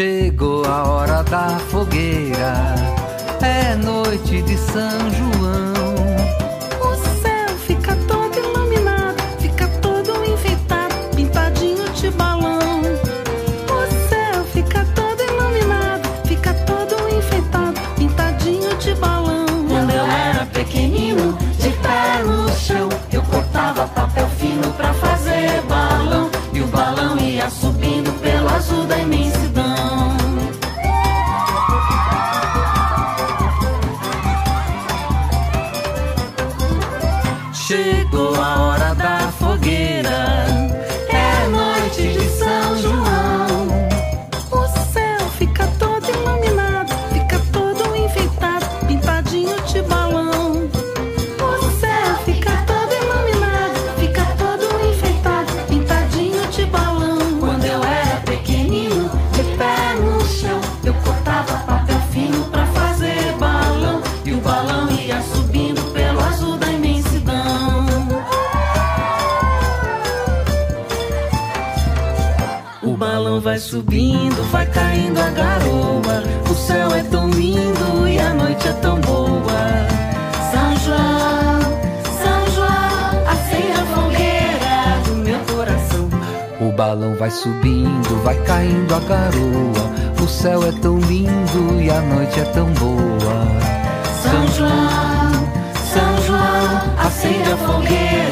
Chegou 0.00 0.64
a 0.64 0.88
hora 0.88 1.22
da 1.24 1.58
fogueira, 1.68 2.74
é 3.42 3.76
noite 3.76 4.40
de 4.40 4.56
São 4.56 4.98
João. 5.10 5.79
Subindo, 73.80 74.42
vai 74.50 74.66
caindo 74.66 75.18
a 75.18 75.30
garoa. 75.30 76.22
O 76.50 76.54
céu 76.54 76.94
é 76.94 77.02
tão 77.04 77.30
lindo 77.30 78.08
e 78.08 78.18
a 78.18 78.34
noite 78.34 78.68
é 78.68 78.72
tão 78.74 79.00
boa. 79.00 79.60
São 80.52 80.76
João, 80.84 81.60
São 82.22 82.54
João, 82.54 83.26
acende 83.26 83.72
a 83.72 83.86
fogueira 83.94 85.00
do 85.06 85.14
meu 85.24 85.40
coração. 85.54 86.08
O 86.60 86.72
balão 86.72 87.14
vai 87.14 87.30
subindo, 87.30 88.22
vai 88.22 88.36
caindo 88.44 88.94
a 88.94 89.00
garoa. 89.00 90.22
O 90.22 90.28
céu 90.28 90.62
é 90.66 90.72
tão 90.72 90.98
lindo 90.98 91.80
e 91.80 91.90
a 91.90 92.00
noite 92.02 92.40
é 92.40 92.44
tão 92.44 92.66
boa. 92.74 93.46
São 94.22 94.46
João, 94.58 95.32
São 95.92 96.22
João, 96.26 97.06
acende 97.06 97.52
a 97.52 97.56
fogueira 97.56 98.29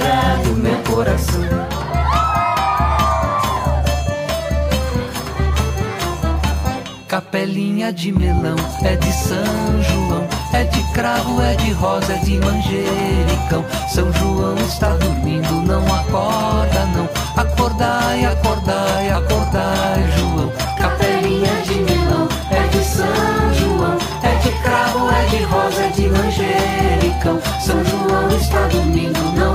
Capelinha 7.18 7.92
de 7.92 8.12
melão 8.12 8.54
é 8.84 8.94
de 8.94 9.12
São 9.12 9.82
João. 9.82 10.24
É 10.52 10.62
de 10.62 10.80
cravo, 10.92 11.42
é 11.42 11.56
de 11.56 11.72
rosa, 11.72 12.12
é 12.12 12.18
de 12.18 12.38
manjericão. 12.38 13.64
São 13.92 14.12
João 14.12 14.54
está 14.58 14.90
dormindo, 14.90 15.50
não 15.66 15.82
acorda, 15.92 16.86
não. 16.94 17.08
Acordai, 17.36 18.24
acordai, 18.24 19.10
acordai, 19.10 20.08
João. 20.16 20.52
Capelinha 20.78 21.60
de 21.64 21.74
milão, 21.80 22.28
é 22.52 22.68
de 22.68 22.84
São 22.84 23.52
João. 23.52 23.98
É 24.22 24.36
de 24.36 24.52
cravo, 24.62 25.10
é 25.10 25.26
de 25.26 25.42
rosa, 25.42 25.82
é 25.82 25.88
de 25.88 26.08
manjericão. 26.08 27.40
São 27.60 27.84
João 27.84 28.28
está 28.28 28.68
dormindo, 28.68 29.20
não 29.34 29.47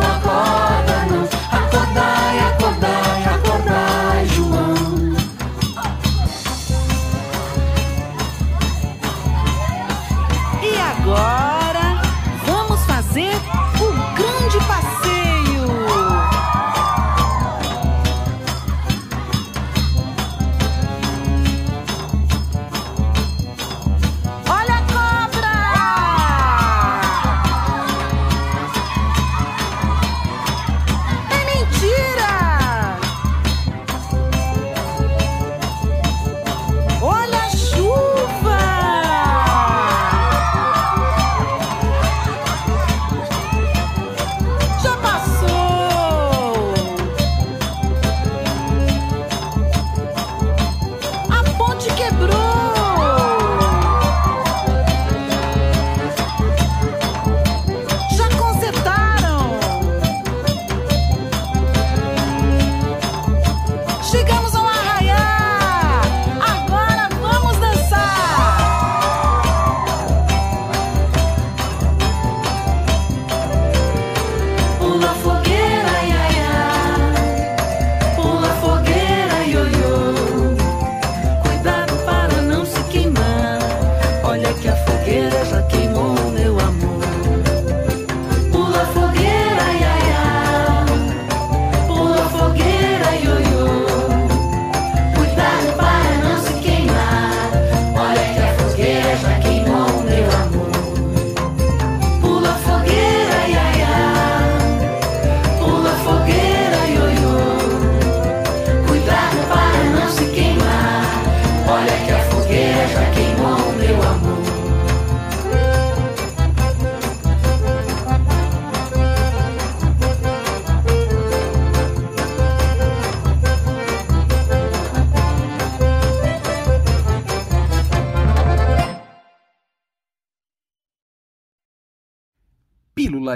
que 84.64 84.70
a 84.70 84.76
fogueira 84.78 85.44
já 85.44 85.62
queimou 85.64 85.83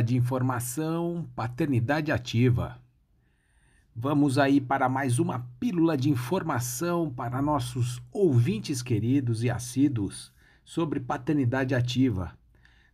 de 0.08 0.16
informação, 0.16 1.28
paternidade 1.36 2.14
ativa. 2.14 2.80
Vamos 3.94 4.38
aí 4.38 4.62
para 4.62 4.88
mais 4.88 5.20
uma 5.20 5.40
pílula 5.60 5.98
de 5.98 6.10
informação 6.10 7.12
para 7.12 7.42
nossos 7.42 8.02
ouvintes 8.14 8.82
queridos 8.82 9.44
e 9.44 9.50
assíduos 9.50 10.32
sobre 10.64 11.02
paternidade 11.02 11.76
ativa. 11.76 12.32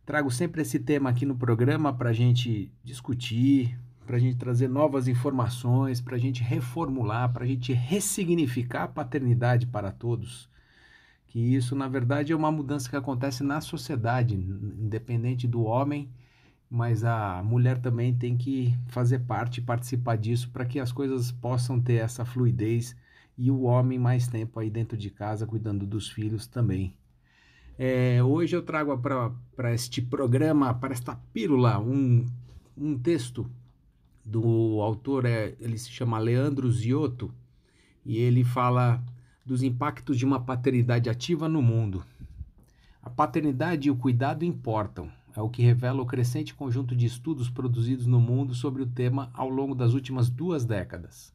Trago 0.04 0.28
sempre 0.28 0.62
esse 0.62 0.80
tema 0.80 1.10
aqui 1.10 1.24
no 1.24 1.36
programa 1.36 1.92
para 1.92 2.10
a 2.10 2.12
gente 2.12 2.72
discutir, 2.82 3.78
para 4.04 4.16
a 4.16 4.18
gente 4.18 4.36
trazer 4.36 4.68
novas 4.68 5.06
informações, 5.06 6.00
para 6.00 6.16
a 6.16 6.18
gente 6.18 6.42
reformular, 6.42 7.32
para 7.32 7.44
a 7.44 7.46
gente 7.46 7.72
ressignificar 7.72 8.82
a 8.82 8.88
paternidade 8.88 9.68
para 9.68 9.92
todos. 9.92 10.50
Que 11.28 11.38
isso, 11.38 11.76
na 11.76 11.86
verdade, 11.86 12.32
é 12.32 12.36
uma 12.36 12.50
mudança 12.50 12.90
que 12.90 12.96
acontece 12.96 13.44
na 13.44 13.60
sociedade, 13.60 14.34
independente 14.34 15.46
do 15.46 15.62
homem 15.62 16.10
mas 16.74 17.04
a 17.04 17.40
mulher 17.44 17.78
também 17.78 18.12
tem 18.12 18.36
que 18.36 18.76
fazer 18.88 19.20
parte, 19.20 19.62
participar 19.62 20.16
disso 20.16 20.50
para 20.50 20.66
que 20.66 20.80
as 20.80 20.90
coisas 20.90 21.30
possam 21.30 21.80
ter 21.80 22.02
essa 22.02 22.24
fluidez 22.24 22.96
e 23.38 23.48
o 23.48 23.62
homem 23.62 23.96
mais 23.96 24.26
tempo 24.26 24.58
aí 24.58 24.68
dentro 24.68 24.98
de 24.98 25.08
casa 25.08 25.46
cuidando 25.46 25.86
dos 25.86 26.08
filhos 26.10 26.48
também. 26.48 26.92
É, 27.78 28.20
hoje 28.24 28.56
eu 28.56 28.62
trago 28.62 28.98
para 28.98 29.72
este 29.72 30.02
programa, 30.02 30.74
para 30.74 30.92
esta 30.92 31.14
pílula, 31.32 31.78
um, 31.78 32.26
um 32.76 32.98
texto 32.98 33.48
do 34.24 34.80
autor, 34.80 35.26
é, 35.26 35.54
ele 35.60 35.78
se 35.78 35.90
chama 35.90 36.18
Leandro 36.18 36.68
Ziotto, 36.72 37.32
e 38.04 38.18
ele 38.18 38.42
fala 38.42 39.00
dos 39.46 39.62
impactos 39.62 40.18
de 40.18 40.24
uma 40.24 40.40
paternidade 40.40 41.08
ativa 41.08 41.48
no 41.48 41.62
mundo. 41.62 42.04
A 43.00 43.08
paternidade 43.08 43.86
e 43.86 43.92
o 43.92 43.96
cuidado 43.96 44.44
importam, 44.44 45.08
é 45.36 45.42
o 45.42 45.48
que 45.48 45.62
revela 45.62 46.02
o 46.02 46.06
crescente 46.06 46.54
conjunto 46.54 46.94
de 46.94 47.06
estudos 47.06 47.50
produzidos 47.50 48.06
no 48.06 48.20
mundo 48.20 48.54
sobre 48.54 48.82
o 48.82 48.86
tema 48.86 49.30
ao 49.34 49.48
longo 49.48 49.74
das 49.74 49.92
últimas 49.92 50.30
duas 50.30 50.64
décadas. 50.64 51.34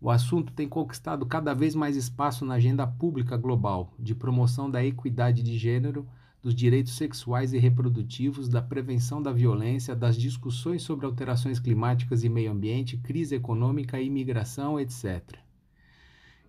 O 0.00 0.10
assunto 0.10 0.52
tem 0.52 0.66
conquistado 0.66 1.26
cada 1.26 1.52
vez 1.52 1.74
mais 1.74 1.94
espaço 1.94 2.44
na 2.44 2.54
agenda 2.54 2.86
pública 2.86 3.36
global 3.36 3.92
de 3.98 4.14
promoção 4.14 4.70
da 4.70 4.82
equidade 4.82 5.42
de 5.42 5.58
gênero, 5.58 6.08
dos 6.42 6.54
direitos 6.54 6.96
sexuais 6.96 7.52
e 7.52 7.58
reprodutivos, 7.58 8.48
da 8.48 8.62
prevenção 8.62 9.22
da 9.22 9.30
violência, 9.30 9.94
das 9.94 10.16
discussões 10.16 10.82
sobre 10.82 11.04
alterações 11.04 11.60
climáticas 11.60 12.24
e 12.24 12.30
meio 12.30 12.50
ambiente, 12.50 12.96
crise 12.96 13.34
econômica, 13.34 14.00
imigração, 14.00 14.80
etc. 14.80 15.38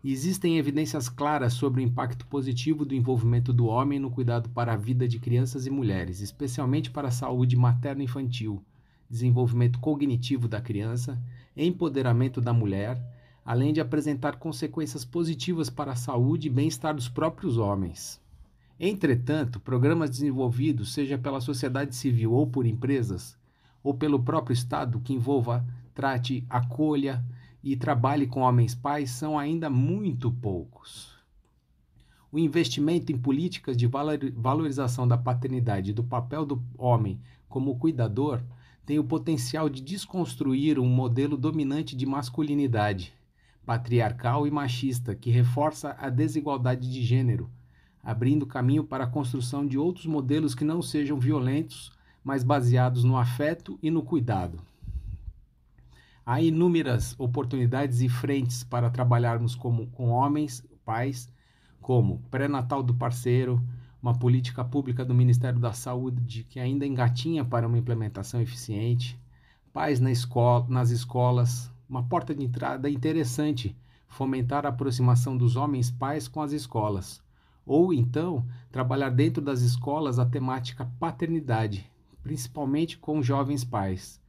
Existem 0.03 0.57
evidências 0.57 1.07
claras 1.07 1.53
sobre 1.53 1.79
o 1.79 1.83
impacto 1.83 2.25
positivo 2.25 2.83
do 2.83 2.95
envolvimento 2.95 3.53
do 3.53 3.67
homem 3.67 3.99
no 3.99 4.09
cuidado 4.09 4.49
para 4.49 4.73
a 4.73 4.77
vida 4.77 5.07
de 5.07 5.19
crianças 5.19 5.67
e 5.67 5.69
mulheres, 5.69 6.21
especialmente 6.21 6.89
para 6.89 7.09
a 7.09 7.11
saúde 7.11 7.55
materno-infantil, 7.55 8.63
desenvolvimento 9.07 9.77
cognitivo 9.77 10.47
da 10.47 10.59
criança, 10.59 11.21
empoderamento 11.55 12.41
da 12.41 12.51
mulher, 12.51 12.99
além 13.45 13.71
de 13.71 13.79
apresentar 13.79 14.37
consequências 14.37 15.05
positivas 15.05 15.69
para 15.69 15.91
a 15.91 15.95
saúde 15.95 16.47
e 16.47 16.51
bem-estar 16.51 16.95
dos 16.95 17.07
próprios 17.07 17.59
homens. 17.59 18.19
Entretanto, 18.79 19.59
programas 19.59 20.09
desenvolvidos, 20.09 20.93
seja 20.93 21.15
pela 21.15 21.39
sociedade 21.39 21.95
civil 21.95 22.31
ou 22.31 22.47
por 22.47 22.65
empresas, 22.65 23.37
ou 23.83 23.93
pelo 23.93 24.19
próprio 24.19 24.55
Estado, 24.55 24.99
que 24.99 25.13
envolva, 25.13 25.63
trate, 25.93 26.43
acolha, 26.49 27.23
e 27.63 27.75
trabalhe 27.75 28.25
com 28.27 28.41
homens 28.41 28.73
pais 28.73 29.11
são 29.11 29.37
ainda 29.37 29.69
muito 29.69 30.31
poucos. 30.31 31.15
O 32.31 32.39
investimento 32.39 33.11
em 33.11 33.17
políticas 33.17 33.75
de 33.75 33.87
valorização 33.87 35.07
da 35.07 35.17
paternidade 35.17 35.91
e 35.91 35.93
do 35.93 36.03
papel 36.03 36.45
do 36.45 36.63
homem 36.77 37.19
como 37.49 37.77
cuidador 37.77 38.41
tem 38.85 38.97
o 38.97 39.03
potencial 39.03 39.69
de 39.69 39.81
desconstruir 39.81 40.79
um 40.79 40.87
modelo 40.87 41.37
dominante 41.37 41.95
de 41.95 42.05
masculinidade, 42.05 43.13
patriarcal 43.65 44.47
e 44.47 44.51
machista, 44.51 45.13
que 45.13 45.29
reforça 45.29 45.95
a 45.99 46.09
desigualdade 46.09 46.91
de 46.91 47.03
gênero, 47.03 47.49
abrindo 48.03 48.47
caminho 48.47 48.83
para 48.83 49.03
a 49.03 49.07
construção 49.07 49.67
de 49.67 49.77
outros 49.77 50.05
modelos 50.05 50.55
que 50.55 50.63
não 50.63 50.81
sejam 50.81 51.19
violentos, 51.19 51.91
mas 52.23 52.43
baseados 52.43 53.03
no 53.03 53.17
afeto 53.17 53.77
e 53.83 53.91
no 53.91 54.01
cuidado. 54.01 54.59
Há 56.23 56.39
inúmeras 56.39 57.15
oportunidades 57.19 57.99
e 57.99 58.07
frentes 58.07 58.63
para 58.63 58.91
trabalharmos 58.91 59.55
como, 59.55 59.87
com 59.87 60.09
homens, 60.09 60.63
pais, 60.85 61.27
como 61.81 62.19
pré-natal 62.29 62.83
do 62.83 62.93
parceiro, 62.93 63.59
uma 63.99 64.13
política 64.13 64.63
pública 64.63 65.03
do 65.03 65.15
Ministério 65.15 65.59
da 65.59 65.73
Saúde 65.73 66.43
que 66.43 66.59
ainda 66.59 66.85
engatinha 66.85 67.43
para 67.43 67.67
uma 67.67 67.77
implementação 67.77 68.39
eficiente, 68.39 69.19
pais 69.73 69.99
na 69.99 70.11
escola, 70.11 70.67
nas 70.69 70.91
escolas, 70.91 71.71
uma 71.89 72.03
porta 72.03 72.35
de 72.35 72.45
entrada 72.45 72.87
interessante, 72.87 73.75
fomentar 74.07 74.63
a 74.67 74.69
aproximação 74.69 75.35
dos 75.35 75.55
homens 75.55 75.89
pais 75.89 76.27
com 76.27 76.41
as 76.41 76.51
escolas, 76.51 77.19
ou 77.65 77.91
então 77.91 78.45
trabalhar 78.71 79.09
dentro 79.09 79.41
das 79.41 79.61
escolas 79.61 80.19
a 80.19 80.25
temática 80.25 80.85
paternidade, 80.99 81.89
principalmente 82.21 82.99
com 82.99 83.23
jovens 83.23 83.63
pais, 83.63 84.20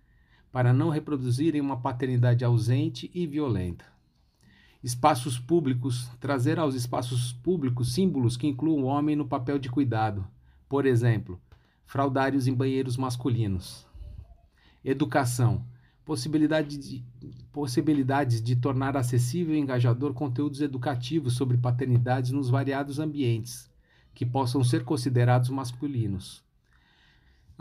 para 0.53 0.73
não 0.73 0.91
reproduzirem 0.91 1.63
uma 1.63 1.81
paternidade 1.81 2.45
ausente 2.45 3.11
e 3.15 3.27
violenta. 3.27 3.87
Espaços 4.85 5.39
públicos, 5.39 6.11
trazer 6.21 6.59
aos 6.59 6.75
espaços 6.75 7.33
públicos 7.33 7.95
símbolos 7.95 8.37
que 8.37 8.47
incluam 8.47 8.85
o 8.85 8.87
homem 8.87 9.17
no 9.17 9.27
papel 9.27 9.59
de 9.59 9.71
cuidado. 9.71 10.27
Por 10.69 10.85
exemplo, 10.85 11.41
fraudários 11.87 12.47
em 12.47 12.55
banheiros 12.55 12.99
masculinos. 12.99 13.87
Educação, 14.85 15.65
possibilidade 16.05 16.77
de, 16.77 17.05
possibilidades 17.53 18.43
de 18.43 18.57
tornar 18.57 18.97
acessível 18.97 19.55
e 19.55 19.59
engajador 19.59 20.13
conteúdos 20.13 20.61
educativos 20.61 21.35
sobre 21.35 21.57
paternidades 21.57 22.31
nos 22.31 22.51
variados 22.51 22.99
ambientes, 22.99 23.71
que 24.13 24.27
possam 24.27 24.63
ser 24.63 24.85
considerados 24.85 25.49
masculinos. 25.49 26.43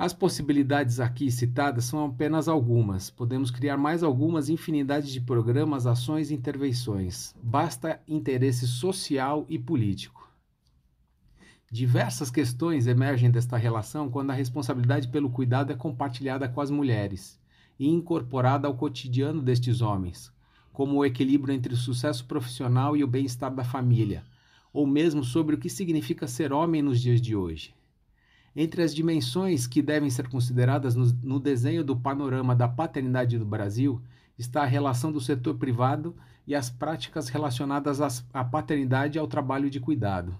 As 0.01 0.13
possibilidades 0.13 0.99
aqui 0.99 1.29
citadas 1.29 1.85
são 1.85 2.03
apenas 2.03 2.47
algumas. 2.47 3.11
Podemos 3.11 3.51
criar 3.51 3.77
mais 3.77 4.01
algumas 4.01 4.49
infinidades 4.49 5.11
de 5.11 5.21
programas, 5.21 5.85
ações 5.85 6.31
e 6.31 6.33
intervenções. 6.33 7.35
Basta 7.43 8.01
interesse 8.07 8.67
social 8.67 9.45
e 9.47 9.59
político. 9.59 10.27
Diversas 11.71 12.31
questões 12.31 12.87
emergem 12.87 13.29
desta 13.29 13.57
relação 13.57 14.09
quando 14.09 14.31
a 14.31 14.33
responsabilidade 14.33 15.07
pelo 15.07 15.29
cuidado 15.29 15.71
é 15.71 15.75
compartilhada 15.75 16.49
com 16.49 16.61
as 16.61 16.71
mulheres 16.71 17.39
e 17.77 17.87
incorporada 17.87 18.67
ao 18.67 18.73
cotidiano 18.73 19.39
destes 19.39 19.81
homens, 19.81 20.33
como 20.73 20.95
o 20.95 21.05
equilíbrio 21.05 21.53
entre 21.53 21.75
o 21.75 21.77
sucesso 21.77 22.25
profissional 22.25 22.97
e 22.97 23.03
o 23.03 23.07
bem-estar 23.07 23.53
da 23.53 23.63
família, 23.63 24.23
ou 24.73 24.87
mesmo 24.87 25.23
sobre 25.23 25.53
o 25.53 25.59
que 25.59 25.69
significa 25.69 26.25
ser 26.25 26.51
homem 26.51 26.81
nos 26.81 26.99
dias 26.99 27.21
de 27.21 27.35
hoje. 27.35 27.79
Entre 28.55 28.83
as 28.83 28.93
dimensões 28.93 29.65
que 29.65 29.81
devem 29.81 30.09
ser 30.09 30.27
consideradas 30.27 30.93
no, 30.93 31.05
no, 31.23 31.39
desenho 31.39 31.83
do 31.83 31.95
panorama 31.95 32.53
da 32.53 32.67
paternidade 32.67 33.39
do 33.39 33.45
Brasil 33.45 34.01
está 34.37 34.63
a 34.63 34.65
relação 34.65 35.11
do 35.11 35.21
setor 35.21 35.55
privado 35.55 36.15
e 36.45 36.53
as 36.53 36.69
práticas 36.69 37.29
relacionadas 37.29 38.01
às, 38.01 38.25
à 38.33 38.43
paternidade 38.43 39.17
e 39.17 39.19
ao 39.19 39.27
trabalho 39.27 39.69
de 39.69 39.79
cuidado. 39.79 40.37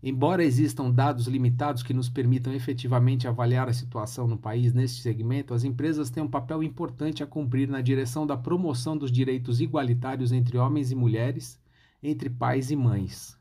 Embora 0.00 0.44
existam 0.44 0.88
dados 0.88 1.26
limitados 1.26 1.82
que 1.82 1.94
nos 1.94 2.08
permitam 2.08 2.52
efetivamente 2.52 3.26
avaliar 3.26 3.68
a 3.68 3.72
situação 3.72 4.28
no 4.28 4.38
país 4.38 4.72
neste 4.72 5.02
segmento, 5.02 5.54
as 5.54 5.64
empresas 5.64 6.10
têm 6.10 6.22
um 6.22 6.28
papel 6.28 6.62
importante 6.62 7.22
a 7.22 7.26
cumprir 7.26 7.68
na 7.68 7.80
direção 7.80 8.24
da 8.24 8.36
promoção 8.36 8.96
dos 8.96 9.10
direitos 9.10 9.60
igualitários 9.60 10.30
entre 10.30 10.58
homens 10.58 10.92
e 10.92 10.94
mulheres, 10.94 11.58
entre 12.00 12.30
pais 12.30 12.70
e 12.70 12.76
mães. 12.76 13.36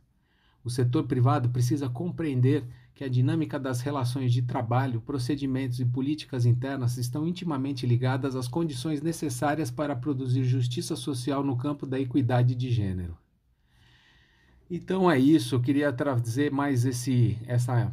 O 0.63 0.69
setor 0.71 1.03
privado 1.03 1.49
precisa 1.49 1.88
compreender 1.88 2.65
que 2.95 3.03
a 3.03 3.10
dinâmica 3.10 3.60
das 3.60 3.81
relações 3.81 4.31
de 4.31 4.41
trabalho, 4.41 5.01
procedimentos 5.01 5.81
e 5.81 5.86
políticas 5.86 6.45
internas 6.45 6.97
estão 6.97 7.27
intimamente 7.27 7.86
ligadas 7.86 8.38
às 8.38 8.47
condições 8.47 9.01
necessárias 9.01 9.69
para 9.69 9.93
produzir 9.93 10.45
justiça 10.45 10.95
social 10.95 11.43
no 11.43 11.58
campo 11.58 11.86
da 11.86 11.99
equidade 11.99 12.55
de 12.55 12.71
gênero. 12.71 13.17
Então 14.71 15.12
é 15.12 15.19
isso, 15.19 15.55
eu 15.55 15.62
queria 15.62 15.91
trazer 15.91 16.49
mais 16.51 16.86
esse 16.86 17.38
essa 17.45 17.91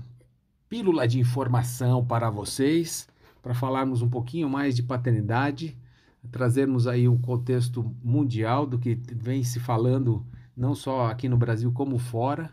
pílula 0.69 1.07
de 1.07 1.19
informação 1.19 2.07
para 2.07 2.31
vocês, 2.31 3.09
para 3.43 3.55
falarmos 3.55 4.03
um 4.03 4.09
pouquinho 4.09 4.49
mais 4.49 4.77
de 4.77 4.85
paternidade, 4.85 5.77
trazermos 6.31 6.87
aí 6.87 7.09
um 7.09 7.19
contexto 7.19 7.93
mundial 8.05 8.65
do 8.65 8.79
que 8.79 8.95
vem 8.95 9.43
se 9.43 9.59
falando 9.59 10.25
não 10.57 10.77
só 10.77 11.11
aqui 11.11 11.29
no 11.29 11.37
Brasil 11.37 11.73
como 11.73 11.99
fora 11.99 12.53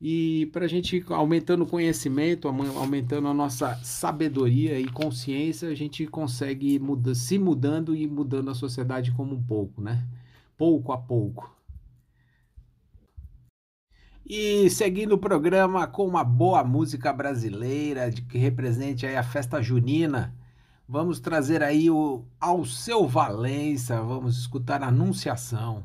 e 0.00 0.46
para 0.46 0.64
a 0.64 0.68
gente 0.68 1.04
aumentando 1.08 1.64
o 1.64 1.66
conhecimento, 1.66 2.48
aumentando 2.48 3.28
a 3.28 3.34
nossa 3.34 3.74
sabedoria 3.84 4.80
e 4.80 4.88
consciência, 4.88 5.68
a 5.68 5.74
gente 5.74 6.06
consegue 6.06 6.78
muda, 6.78 7.14
se 7.14 7.38
mudando 7.38 7.94
e 7.94 8.06
mudando 8.06 8.50
a 8.50 8.54
sociedade 8.54 9.12
como 9.12 9.34
um 9.34 9.42
pouco, 9.42 9.82
né? 9.82 10.06
Pouco 10.56 10.92
a 10.92 10.98
pouco. 10.98 11.54
E 14.24 14.70
seguindo 14.70 15.12
o 15.12 15.18
programa 15.18 15.86
com 15.86 16.06
uma 16.06 16.24
boa 16.24 16.64
música 16.64 17.12
brasileira 17.12 18.10
de 18.10 18.22
que 18.22 18.38
represente 18.38 19.04
aí 19.04 19.16
a 19.16 19.22
festa 19.22 19.60
junina, 19.60 20.34
vamos 20.88 21.20
trazer 21.20 21.62
aí 21.62 21.90
o 21.90 22.24
Alceu 22.40 23.06
Valença, 23.06 24.00
vamos 24.00 24.38
escutar 24.38 24.82
a 24.82 24.88
Anunciação. 24.88 25.84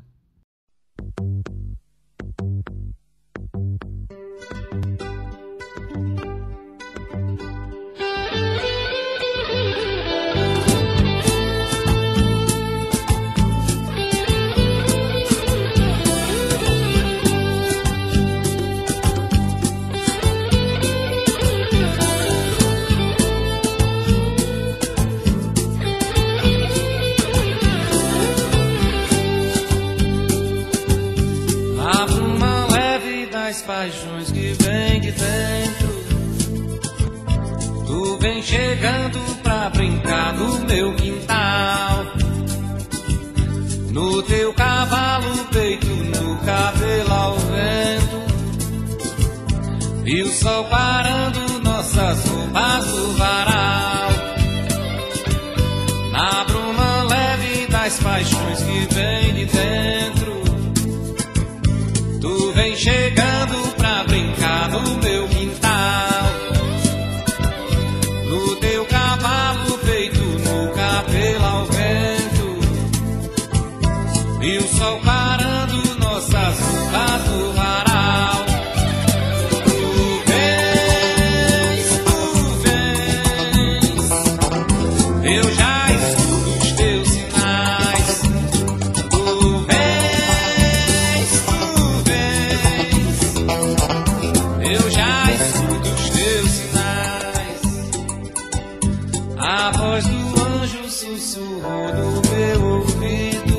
A 99.37 99.71
voz 99.71 100.05
do 100.05 100.41
anjo 100.43 100.89
sussurrou 100.89 101.93
no 101.93 102.21
meu 102.31 102.63
ouvido. 102.77 103.55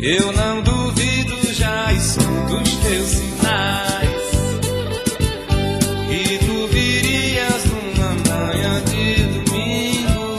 Eu 0.00 0.32
não 0.32 0.62
duvido, 0.62 1.52
já 1.52 1.92
escuto 1.92 2.56
os 2.56 2.74
teus 2.76 3.08
sinais. 3.08 4.06
E 6.10 6.38
tu 6.44 6.66
virias 6.68 7.64
numa 7.66 8.10
manhã 8.28 8.82
de 8.84 9.22
domingo. 9.44 10.36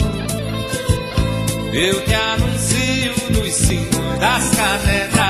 Eu 1.74 2.04
te 2.06 2.14
anuncio 2.14 3.14
nos 3.32 3.54
sinos 3.54 4.20
das 4.20 4.50
catedrais. 4.56 5.27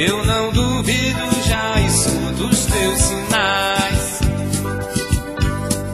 Eu 0.00 0.24
não 0.24 0.52
duvido, 0.52 1.18
já 1.44 1.80
escuto 1.80 2.46
os 2.46 2.66
teus 2.66 3.00
sinais. 3.00 4.20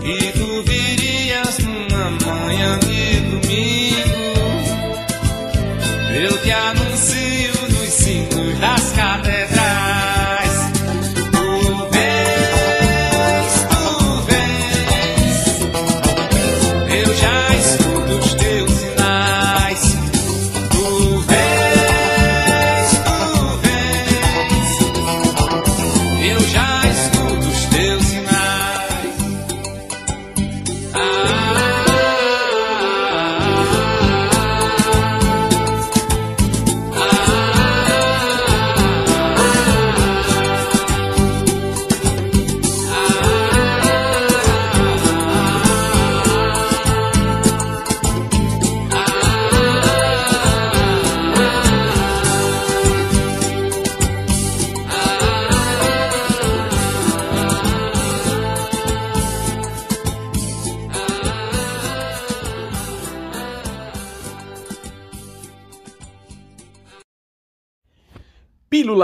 Que 0.03 0.33
tu 0.33 0.63
virias 0.63 1.59
numa 1.61 2.11
manhã 2.11 2.79
de 2.81 3.21
domingo. 3.31 4.35
Eu 6.23 6.37
te 6.43 6.53
anuncio 6.53 7.53
nos 7.71 7.89
sinos 7.95 8.59
das 8.59 8.93
catedrais. 8.93 9.44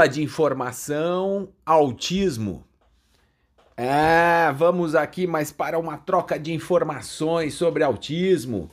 Pílula 0.01 0.09
de 0.09 0.23
informação, 0.23 1.51
autismo. 1.67 2.65
É, 3.77 4.51
vamos 4.53 4.95
aqui 4.95 5.27
mais 5.27 5.53
para 5.53 5.79
uma 5.79 5.99
troca 5.99 6.39
de 6.39 6.55
informações 6.55 7.53
sobre 7.53 7.83
autismo. 7.83 8.71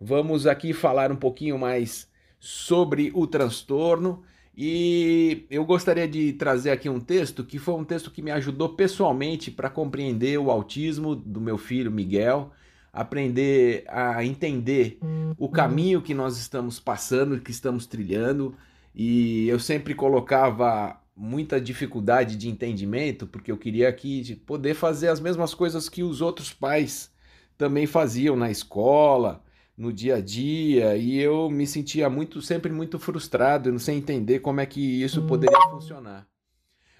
Vamos 0.00 0.46
aqui 0.46 0.72
falar 0.72 1.10
um 1.10 1.16
pouquinho 1.16 1.58
mais 1.58 2.08
sobre 2.38 3.10
o 3.12 3.26
transtorno 3.26 4.22
e 4.56 5.46
eu 5.50 5.64
gostaria 5.64 6.06
de 6.06 6.32
trazer 6.34 6.70
aqui 6.70 6.88
um 6.88 7.00
texto 7.00 7.42
que 7.42 7.58
foi 7.58 7.74
um 7.74 7.84
texto 7.84 8.12
que 8.12 8.22
me 8.22 8.30
ajudou 8.30 8.68
pessoalmente 8.68 9.50
para 9.50 9.68
compreender 9.68 10.38
o 10.38 10.48
autismo 10.48 11.16
do 11.16 11.40
meu 11.40 11.58
filho 11.58 11.90
Miguel, 11.90 12.52
aprender 12.92 13.84
a 13.88 14.24
entender 14.24 15.00
o 15.36 15.48
caminho 15.48 16.00
que 16.00 16.14
nós 16.14 16.38
estamos 16.38 16.78
passando, 16.78 17.40
que 17.40 17.50
estamos 17.50 17.84
trilhando. 17.84 18.54
E 19.00 19.46
eu 19.46 19.60
sempre 19.60 19.94
colocava 19.94 21.00
muita 21.14 21.60
dificuldade 21.60 22.34
de 22.34 22.48
entendimento, 22.48 23.28
porque 23.28 23.52
eu 23.52 23.56
queria 23.56 23.88
aqui 23.88 24.34
poder 24.44 24.74
fazer 24.74 25.06
as 25.06 25.20
mesmas 25.20 25.54
coisas 25.54 25.88
que 25.88 26.02
os 26.02 26.20
outros 26.20 26.52
pais 26.52 27.08
também 27.56 27.86
faziam 27.86 28.34
na 28.34 28.50
escola, 28.50 29.44
no 29.76 29.92
dia 29.92 30.16
a 30.16 30.20
dia, 30.20 30.96
e 30.96 31.16
eu 31.16 31.48
me 31.48 31.64
sentia 31.64 32.10
muito 32.10 32.42
sempre 32.42 32.72
muito 32.72 32.98
frustrado, 32.98 33.70
não 33.70 33.78
sei 33.78 33.96
entender 33.96 34.40
como 34.40 34.60
é 34.60 34.66
que 34.66 34.80
isso 34.80 35.22
poderia 35.22 35.60
funcionar. 35.70 36.26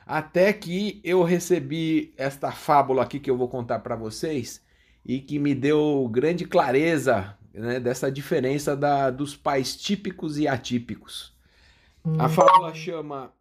Até 0.07 0.53
que 0.53 1.01
eu 1.03 1.25
recebi 1.25 2.15
esta 2.17 2.53
fábula 2.53 3.03
aqui 3.03 3.19
que 3.19 3.29
eu 3.29 3.37
vou 3.37 3.49
contar 3.49 3.81
para 3.81 3.97
vocês 3.97 4.65
e 5.05 5.19
que 5.19 5.37
me 5.37 5.53
deu 5.53 6.09
grande 6.09 6.45
clareza 6.45 7.37
né, 7.53 7.81
dessa 7.81 8.09
diferença 8.09 8.77
da, 8.77 9.11
dos 9.11 9.37
pais 9.37 9.77
típicos 9.77 10.39
e 10.39 10.47
atípicos. 10.47 11.37
A 12.17 12.29
fábula 12.29 12.73
chama 12.73 13.33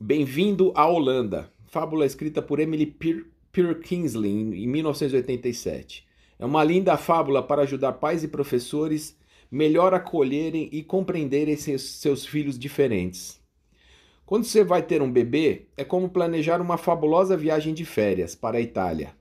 Bem-vindo 0.00 0.72
à 0.74 0.86
Holanda. 0.86 1.52
Fábula 1.66 2.06
escrita 2.06 2.40
por 2.40 2.58
Emily 2.58 2.86
Peer, 2.86 3.26
Peer 3.52 3.78
Kingsley 3.80 4.30
em 4.30 4.66
1987. 4.66 6.06
É 6.38 6.46
uma 6.46 6.64
linda 6.64 6.96
fábula 6.96 7.42
para 7.42 7.62
ajudar 7.62 7.92
pais 7.92 8.24
e 8.24 8.28
professores 8.28 9.14
melhor 9.50 9.92
acolherem 9.92 10.70
e 10.72 10.82
compreenderem 10.82 11.56
seus, 11.56 11.82
seus 11.82 12.24
filhos 12.24 12.58
diferentes. 12.58 13.38
Quando 14.24 14.44
você 14.44 14.64
vai 14.64 14.82
ter 14.82 15.02
um 15.02 15.12
bebê, 15.12 15.66
é 15.76 15.84
como 15.84 16.08
planejar 16.08 16.62
uma 16.62 16.78
fabulosa 16.78 17.36
viagem 17.36 17.74
de 17.74 17.84
férias 17.84 18.34
para 18.34 18.56
a 18.56 18.60
Itália. 18.60 19.14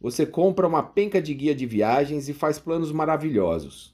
Você 0.00 0.24
compra 0.24 0.68
uma 0.68 0.82
penca 0.82 1.20
de 1.20 1.34
guia 1.34 1.54
de 1.54 1.66
viagens 1.66 2.28
e 2.28 2.32
faz 2.32 2.58
planos 2.58 2.92
maravilhosos. 2.92 3.92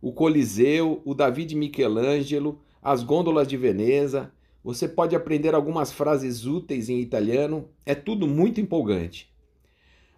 O 0.00 0.12
Coliseu, 0.12 1.00
o 1.04 1.14
Davi 1.14 1.44
de 1.44 1.54
Michelangelo, 1.54 2.60
as 2.86 3.02
gôndolas 3.02 3.48
de 3.48 3.56
Veneza, 3.56 4.30
você 4.62 4.86
pode 4.86 5.16
aprender 5.16 5.56
algumas 5.56 5.90
frases 5.90 6.46
úteis 6.46 6.88
em 6.88 7.00
italiano, 7.00 7.68
é 7.84 7.96
tudo 7.96 8.28
muito 8.28 8.60
empolgante. 8.60 9.28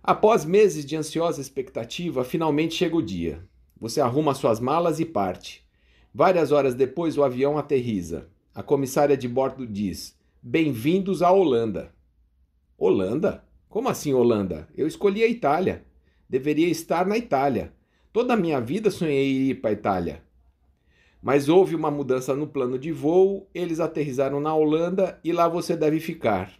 Após 0.02 0.44
meses 0.44 0.84
de 0.84 0.94
ansiosa 0.94 1.40
expectativa, 1.40 2.22
finalmente 2.24 2.74
chega 2.74 2.94
o 2.94 3.00
dia. 3.00 3.42
Você 3.80 4.02
arruma 4.02 4.34
suas 4.34 4.60
malas 4.60 5.00
e 5.00 5.06
parte. 5.06 5.66
Várias 6.12 6.52
horas 6.52 6.74
depois, 6.74 7.16
o 7.16 7.24
avião 7.24 7.56
aterriza. 7.56 8.28
A 8.54 8.62
comissária 8.62 9.16
de 9.16 9.26
bordo 9.26 9.66
diz: 9.66 10.14
Bem-vindos 10.42 11.22
à 11.22 11.32
Holanda. 11.32 11.90
Holanda? 12.76 13.42
Como 13.66 13.88
assim 13.88 14.12
Holanda? 14.12 14.68
Eu 14.76 14.86
escolhi 14.86 15.22
a 15.22 15.26
Itália. 15.26 15.86
Deveria 16.28 16.68
estar 16.68 17.06
na 17.06 17.16
Itália. 17.16 17.72
Toda 18.12 18.34
a 18.34 18.36
minha 18.36 18.60
vida 18.60 18.90
sonhei 18.90 19.48
ir 19.48 19.54
para 19.62 19.70
a 19.70 19.72
Itália. 19.72 20.27
Mas 21.20 21.48
houve 21.48 21.74
uma 21.74 21.90
mudança 21.90 22.34
no 22.34 22.46
plano 22.46 22.78
de 22.78 22.92
voo, 22.92 23.48
eles 23.52 23.80
aterrizaram 23.80 24.40
na 24.40 24.54
Holanda 24.54 25.18
e 25.24 25.32
lá 25.32 25.48
você 25.48 25.76
deve 25.76 25.98
ficar. 25.98 26.52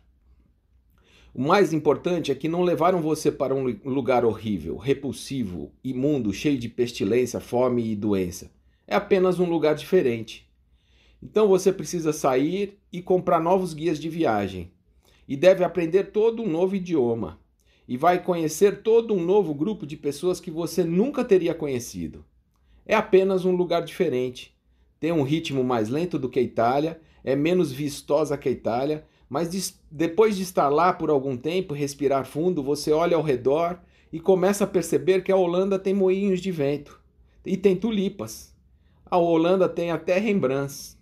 O 1.33 1.41
mais 1.41 1.73
importante 1.73 2.33
é 2.33 2.35
que 2.35 2.49
não 2.49 2.63
levaram 2.63 3.01
você 3.01 3.31
para 3.31 3.55
um 3.55 3.65
lugar 3.85 4.25
horrível, 4.25 4.77
repulsivo, 4.77 5.71
imundo, 5.85 6.33
cheio 6.33 6.59
de 6.59 6.69
pestilência, 6.69 7.39
fome 7.39 7.93
e 7.93 7.95
doença. 7.95 8.51
É 8.87 8.97
apenas 8.97 9.39
um 9.39 9.49
lugar 9.49 9.77
diferente. 9.77 10.51
Então 11.23 11.47
você 11.47 11.73
precisa 11.73 12.13
sair 12.13 12.79
e 12.93 13.01
comprar 13.03 13.41
novos 13.41 13.75
guias 13.75 14.01
de 14.01 14.09
viagem. 14.09 14.73
E 15.29 15.37
deve 15.37 15.63
aprender 15.63 16.05
todo 16.05 16.43
um 16.43 16.49
novo 16.49 16.75
idioma. 16.75 17.39
E 17.87 17.97
vai 17.97 18.23
conhecer 18.23 18.83
todo 18.83 19.15
um 19.15 19.25
novo 19.25 19.55
grupo 19.55 19.87
de 19.87 19.97
pessoas 19.97 20.41
que 20.41 20.51
você 20.51 20.83
nunca 20.83 21.25
teria 21.25 21.55
conhecido. 21.55 22.25
É 22.89 22.95
apenas 22.95 23.45
um 23.45 23.55
lugar 23.55 23.82
diferente. 23.84 24.57
Tem 24.99 25.12
um 25.12 25.22
ritmo 25.22 25.62
mais 25.62 25.91
lento 25.91 26.18
do 26.18 26.28
que 26.28 26.39
a 26.39 26.43
Itália, 26.43 27.01
é 27.22 27.36
menos 27.36 27.70
vistosa 27.70 28.39
que 28.39 28.49
a 28.49 28.53
Itália, 28.53 29.07
mas 29.28 29.78
depois 29.91 30.36
de 30.36 30.43
estar 30.43 30.70
lá 30.70 30.93
por 30.93 31.11
algum 31.11 31.36
tempo, 31.36 31.74
respirar 31.74 32.24
fundo, 32.24 32.62
você 32.62 32.91
olha 32.91 33.14
ao 33.14 33.22
redor 33.22 33.78
e 34.11 34.18
começa 34.18 34.64
a 34.64 34.66
perceber 34.66 35.22
que 35.22 35.30
a 35.30 35.36
Holanda 35.36 35.78
tem 35.78 35.93
moinhos 35.93 36.41
de 36.41 36.51
vento 36.51 36.99
e 37.45 37.59
tem 37.59 37.76
tulipas. 37.76 38.57
A 39.05 39.18
Holanda 39.18 39.68
tem 39.68 39.91
até 39.91 40.18
Rembrandts. 40.18 40.97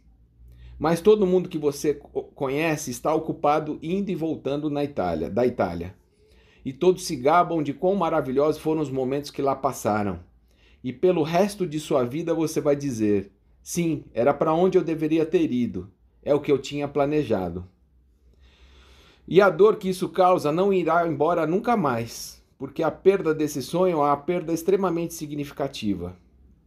Mas 0.78 1.00
todo 1.00 1.26
mundo 1.26 1.48
que 1.48 1.56
você 1.56 1.94
co- 1.94 2.24
conhece 2.34 2.90
está 2.90 3.14
ocupado 3.14 3.78
indo 3.80 4.10
e 4.10 4.14
voltando 4.14 4.68
na 4.68 4.84
Itália, 4.84 5.30
da 5.30 5.46
Itália. 5.46 5.94
E 6.64 6.72
todos 6.72 7.06
se 7.06 7.16
gabam 7.16 7.62
de 7.62 7.72
quão 7.72 7.94
maravilhosos 7.94 8.60
foram 8.60 8.82
os 8.82 8.90
momentos 8.90 9.30
que 9.30 9.40
lá 9.40 9.54
passaram. 9.54 10.20
E 10.86 10.92
pelo 10.92 11.24
resto 11.24 11.66
de 11.66 11.80
sua 11.80 12.04
vida 12.04 12.32
você 12.32 12.60
vai 12.60 12.76
dizer: 12.76 13.32
Sim, 13.60 14.04
era 14.14 14.32
para 14.32 14.54
onde 14.54 14.78
eu 14.78 14.84
deveria 14.84 15.26
ter 15.26 15.50
ido. 15.50 15.90
É 16.22 16.32
o 16.32 16.38
que 16.38 16.52
eu 16.52 16.58
tinha 16.58 16.86
planejado. 16.86 17.66
E 19.26 19.40
a 19.40 19.50
dor 19.50 19.78
que 19.78 19.88
isso 19.88 20.08
causa 20.08 20.52
não 20.52 20.72
irá 20.72 21.04
embora 21.04 21.44
nunca 21.44 21.76
mais, 21.76 22.40
porque 22.56 22.84
a 22.84 22.90
perda 22.92 23.34
desse 23.34 23.60
sonho 23.62 23.94
é 23.94 23.96
uma 23.96 24.16
perda 24.16 24.52
extremamente 24.52 25.12
significativa. 25.12 26.16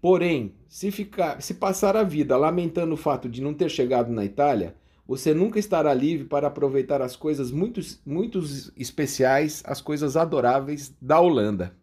Porém, 0.02 0.54
se, 0.68 0.92
ficar, 0.92 1.42
se 1.42 1.54
passar 1.54 1.96
a 1.96 2.04
vida 2.04 2.36
lamentando 2.36 2.96
o 2.96 2.98
fato 2.98 3.30
de 3.30 3.42
não 3.42 3.54
ter 3.54 3.70
chegado 3.70 4.12
na 4.12 4.26
Itália, 4.26 4.76
você 5.08 5.34
nunca 5.34 5.60
estará 5.60 5.94
livre 5.94 6.28
para 6.28 6.48
aproveitar 6.48 7.02
as 7.02 7.16
coisas 7.16 7.52
muito, 7.52 7.80
muito 8.06 8.44
especiais, 8.76 9.64
as 9.66 9.80
coisas 9.80 10.18
adoráveis 10.18 10.94
da 11.02 11.22
Holanda. 11.22 11.79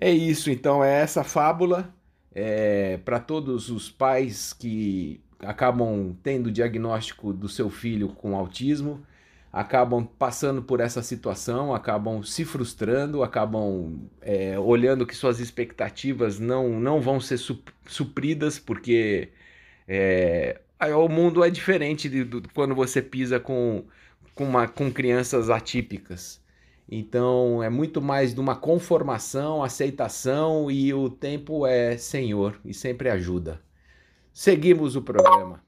É 0.00 0.10
isso, 0.10 0.50
então, 0.50 0.82
é 0.82 1.00
essa 1.02 1.22
fábula 1.22 1.94
é, 2.34 2.96
para 2.98 3.20
todos 3.20 3.70
os 3.70 3.90
pais 3.90 4.52
que 4.52 5.20
acabam 5.40 6.16
tendo 6.22 6.50
diagnóstico 6.50 7.32
do 7.32 7.48
seu 7.48 7.68
filho 7.70 8.08
com 8.10 8.36
autismo 8.36 9.04
acabam 9.52 10.06
passando 10.06 10.62
por 10.62 10.80
essa 10.80 11.02
situação, 11.02 11.74
acabam 11.74 12.22
se 12.22 12.44
frustrando, 12.44 13.22
acabam 13.22 14.08
é, 14.20 14.58
olhando 14.58 15.06
que 15.06 15.14
suas 15.14 15.40
expectativas 15.40 16.38
não, 16.38 16.68
não 16.80 17.00
vão 17.00 17.20
ser 17.20 17.38
supridas, 17.86 18.58
porque 18.58 19.30
é, 19.88 20.60
o 20.96 21.08
mundo 21.08 21.44
é 21.44 21.50
diferente 21.50 22.08
de, 22.08 22.24
de, 22.24 22.42
quando 22.54 22.74
você 22.74 23.02
pisa 23.02 23.40
com, 23.40 23.84
com, 24.34 24.44
uma, 24.44 24.68
com 24.68 24.92
crianças 24.92 25.50
atípicas. 25.50 26.40
Então 26.90 27.62
é 27.62 27.70
muito 27.70 28.02
mais 28.02 28.34
de 28.34 28.40
uma 28.40 28.56
conformação, 28.56 29.62
aceitação 29.62 30.68
e 30.68 30.92
o 30.92 31.08
tempo 31.08 31.64
é 31.64 31.96
Senhor 31.96 32.58
e 32.64 32.74
sempre 32.74 33.08
ajuda. 33.08 33.60
Seguimos 34.32 34.96
o 34.96 35.02
programa. 35.02 35.62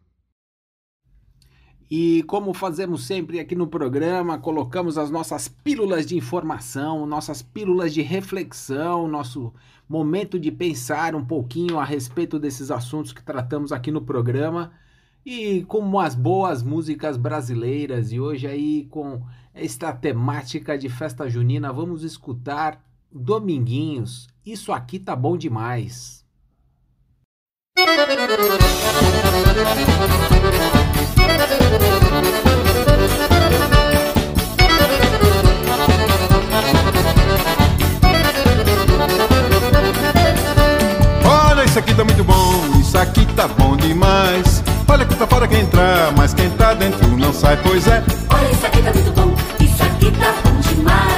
E 1.89 2.23
como 2.25 2.53
fazemos 2.55 3.05
sempre 3.05 3.39
aqui 3.39 3.55
no 3.55 3.69
programa, 3.69 4.39
colocamos 4.39 4.99
as 4.99 5.11
nossas 5.11 5.47
pílulas 5.47 6.07
de 6.07 6.17
informação, 6.17 7.07
nossas 7.07 7.43
pílulas 7.43 7.93
de 7.93 8.01
reflexão, 8.01 9.07
nosso 9.07 9.53
momento 9.89 10.41
de 10.41 10.51
pensar 10.51 11.15
um 11.15 11.25
pouquinho 11.25 11.79
a 11.79 11.85
respeito 11.85 12.39
desses 12.39 12.71
assuntos 12.71 13.13
que 13.13 13.23
tratamos 13.23 13.73
aqui 13.73 13.91
no 13.91 14.01
programa. 14.01 14.73
E 15.25 15.65
como 15.65 16.01
as 16.01 16.15
boas 16.15 16.63
músicas 16.63 17.17
brasileiras, 17.17 18.11
e 18.11 18.19
hoje 18.19 18.47
aí 18.47 18.87
com 18.91 19.23
esta 19.55 19.93
temática 19.93 20.79
de 20.79 20.89
festa 20.89 21.29
junina, 21.29 21.73
vamos 21.73 22.03
escutar 22.03 22.83
Dominguinhos. 23.11 24.29
Isso 24.45 24.73
aqui 24.73 24.99
tá 24.99 25.15
bom 25.15 25.37
demais. 25.37 26.25
Olha, 41.25 41.65
isso 41.65 41.79
aqui 41.79 41.95
tá 41.95 42.05
muito 42.05 42.25
bom, 42.25 42.81
isso 42.81 42.99
aqui 42.99 43.27
tá 43.35 43.47
bom 43.49 43.77
demais. 43.77 44.63
Olha 44.89 45.07
que 45.07 45.15
tá 45.15 45.27
fora 45.27 45.49
quem 45.49 45.61
entrar, 45.61 46.13
mas 46.17 46.35
quem 46.35 46.51
tá 46.51 46.75
dentro 46.75 47.09
não 47.17 47.33
sai, 47.33 47.57
pois 47.63 47.87
é. 47.87 48.03
Olha, 48.29 48.51
isso 48.51 48.67
aqui 48.67 48.83
tá 48.83 48.93
muito 48.93 49.13
bom, 49.13 49.22
tá 50.75 51.12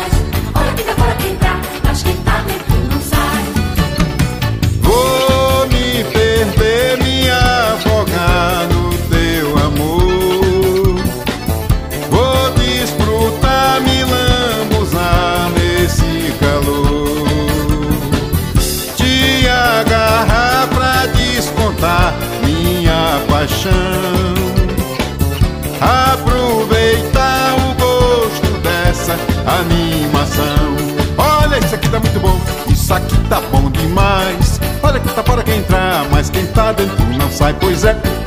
isso 32.84 32.92
aqui 32.92 33.16
tá 33.30 33.40
bom 33.40 33.70
demais. 33.70 34.60
Olha 34.82 35.00
que 35.00 35.08
tá 35.08 35.22
fora 35.22 35.42
quem 35.42 35.56
entrar, 35.56 36.06
mas 36.10 36.28
quem 36.28 36.46
tá 36.48 36.70
dentro 36.72 37.02
não 37.18 37.30
sai, 37.30 37.54
pois 37.54 37.82
é. 37.82 38.23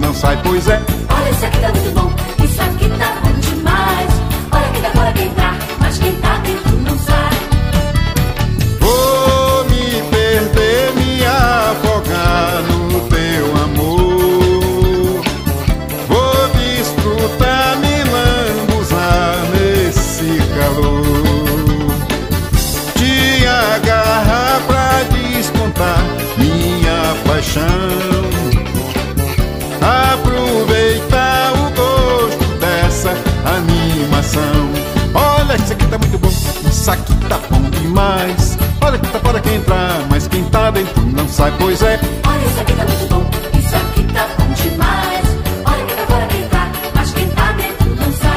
Não 0.00 0.14
sai, 0.14 0.40
pois 0.42 0.68
é. 0.68 0.80
Olha, 1.08 1.30
isso 1.30 1.46
aqui 1.46 1.58
tá 1.58 1.68
muito 1.68 1.90
bom, 1.94 2.12
animação. 34.24 34.72
Olha, 35.14 35.56
isso 35.56 35.72
aqui 35.72 35.86
tá 35.86 35.98
muito 35.98 36.18
bom, 36.18 36.28
isso 36.28 36.90
aqui 36.90 37.14
tá 37.28 37.38
bom 37.50 37.70
demais. 37.70 38.58
Olha 38.80 38.98
que 38.98 39.06
tá 39.06 39.20
fora 39.20 39.40
quem 39.40 39.56
entrar, 39.56 40.06
mas 40.10 40.26
quem 40.26 40.44
tá 40.44 40.70
dentro 40.70 41.02
não 41.02 41.28
sai, 41.28 41.52
pois 41.58 41.82
é. 41.82 42.00
Olha, 42.26 42.46
isso 42.46 42.60
aqui 42.60 42.72
tá 42.72 42.84
muito 42.84 43.06
bom, 43.08 43.30
isso 43.58 43.76
aqui 43.76 44.02
tá 44.12 44.28
bom 44.38 44.52
demais. 44.54 45.24
Olha 45.64 45.84
quem 45.86 45.96
tá 45.96 46.06
fora 46.06 46.26
quem 46.26 46.42
entrar, 46.42 46.70
mas 46.94 47.12
quem 47.12 47.28
tá 47.28 47.52
dentro 47.52 47.96
não 47.96 48.12
sai. 48.12 48.34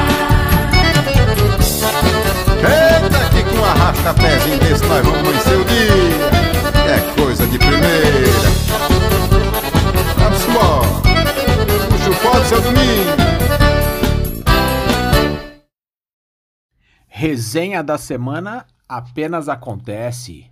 Eita, 2.60 3.18
que 3.30 3.42
com 3.44 3.64
arrasta-pezinho 3.64 4.58
desse 4.58 4.84
nós 4.86 5.04
vamos 5.04 5.46
o 5.46 5.64
dia. 5.64 5.97
Resenha 17.20 17.82
da 17.82 17.98
semana 17.98 18.64
apenas 18.88 19.48
acontece. 19.48 20.46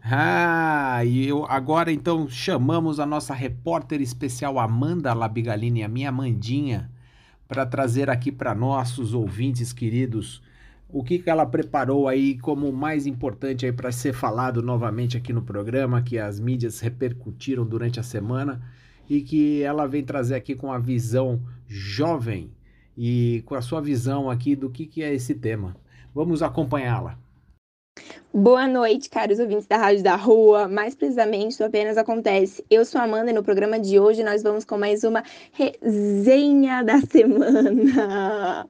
Ah, 0.00 1.04
e 1.04 1.26
eu 1.26 1.44
agora 1.46 1.90
então 1.90 2.28
chamamos 2.28 3.00
a 3.00 3.04
nossa 3.04 3.34
repórter 3.34 4.00
especial 4.00 4.60
Amanda 4.60 5.12
Labigalini, 5.12 5.82
a 5.82 5.88
minha 5.88 6.10
Amandinha, 6.10 6.92
para 7.48 7.66
trazer 7.66 8.08
aqui 8.08 8.30
para 8.30 8.54
nossos 8.54 9.14
ouvintes 9.14 9.72
queridos 9.72 10.40
o 10.88 11.02
que, 11.02 11.18
que 11.18 11.28
ela 11.28 11.44
preparou 11.44 12.06
aí 12.06 12.38
como 12.38 12.72
mais 12.72 13.04
importante 13.04 13.66
aí 13.66 13.72
para 13.72 13.90
ser 13.90 14.12
falado 14.12 14.62
novamente 14.62 15.16
aqui 15.16 15.32
no 15.32 15.42
programa, 15.42 16.02
que 16.02 16.20
as 16.20 16.38
mídias 16.38 16.78
repercutiram 16.78 17.66
durante 17.66 17.98
a 17.98 18.04
semana 18.04 18.62
e 19.10 19.22
que 19.22 19.60
ela 19.60 19.88
vem 19.88 20.04
trazer 20.04 20.36
aqui 20.36 20.54
com 20.54 20.70
a 20.70 20.78
visão 20.78 21.42
jovem 21.66 22.52
e 22.96 23.42
com 23.44 23.56
a 23.56 23.60
sua 23.60 23.80
visão 23.80 24.30
aqui 24.30 24.54
do 24.54 24.70
que, 24.70 24.86
que 24.86 25.02
é 25.02 25.12
esse 25.12 25.34
tema. 25.34 25.74
Vamos 26.16 26.42
acompanhá-la. 26.42 27.18
Boa 28.32 28.66
noite, 28.66 29.10
caros 29.10 29.38
ouvintes 29.38 29.66
da 29.66 29.76
Rádio 29.76 30.02
da 30.02 30.16
Rua. 30.16 30.66
Mais 30.66 30.94
precisamente, 30.94 31.58
do 31.58 31.64
Apenas 31.64 31.98
Acontece. 31.98 32.64
Eu 32.70 32.86
sou 32.86 32.98
a 33.02 33.04
Amanda 33.04 33.32
e 33.32 33.34
no 33.34 33.42
programa 33.42 33.78
de 33.78 34.00
hoje 34.00 34.24
nós 34.24 34.42
vamos 34.42 34.64
com 34.64 34.78
mais 34.78 35.04
uma 35.04 35.22
resenha 35.52 36.82
da 36.82 37.02
semana. 37.02 38.66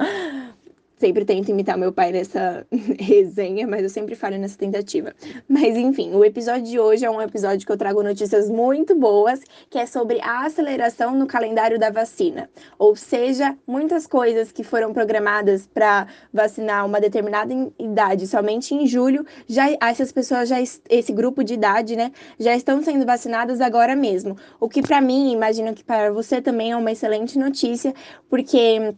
Sempre 0.97 1.25
tento 1.25 1.51
imitar 1.51 1.77
meu 1.77 1.93
pai 1.93 2.13
nessa 2.13 2.67
resenha, 2.99 3.67
mas 3.67 3.83
eu 3.83 3.91
sempre 3.91 4.15
falho 4.15 4.39
nessa 4.39 4.57
tentativa. 4.57 5.15
Mas 5.49 5.77
enfim, 5.77 6.15
o 6.15 6.25
episódio 6.25 6.65
de 6.65 6.79
hoje 6.79 7.05
é 7.05 7.11
um 7.11 7.21
episódio 7.21 7.67
que 7.67 7.73
eu 7.73 7.77
trago 7.77 8.03
notícias 8.03 8.49
muito 8.49 8.95
boas, 8.95 9.41
que 9.71 9.79
é 9.79 9.87
sobre 9.87 10.21
a 10.21 10.47
aceleração 10.47 11.15
no 11.15 11.27
calendário 11.27 11.79
da 11.79 11.91
vacina. 11.91 12.49
Ou 12.79 12.97
seja, 12.97 13.57
muitas 13.67 14.07
coisas 14.07 14.51
que 14.51 14.65
foram 14.65 14.93
programadas 14.93 15.67
para 15.67 16.07
vacinar 16.33 16.87
uma 16.87 17.01
determinada 17.01 17.53
idade 17.79 18.27
somente 18.27 18.75
em 18.75 18.87
julho, 18.87 19.25
já 19.47 19.67
essas 19.83 20.11
pessoas 20.11 20.49
já 20.49 20.57
esse 20.61 21.13
grupo 21.13 21.45
de 21.45 21.55
idade, 21.55 21.97
né, 21.97 22.11
já 22.39 22.57
estão 22.57 22.83
sendo 22.83 23.05
vacinadas 23.05 23.61
agora 23.61 23.95
mesmo. 23.95 24.37
O 24.59 24.69
que 24.69 24.81
para 24.81 25.01
mim, 25.01 25.33
imagino 25.33 25.75
que 25.75 25.85
para 25.85 26.11
você 26.11 26.41
também 26.41 26.73
é 26.73 26.77
uma 26.77 26.93
excelente 26.93 27.39
notícia, 27.39 27.95
porque 28.29 28.95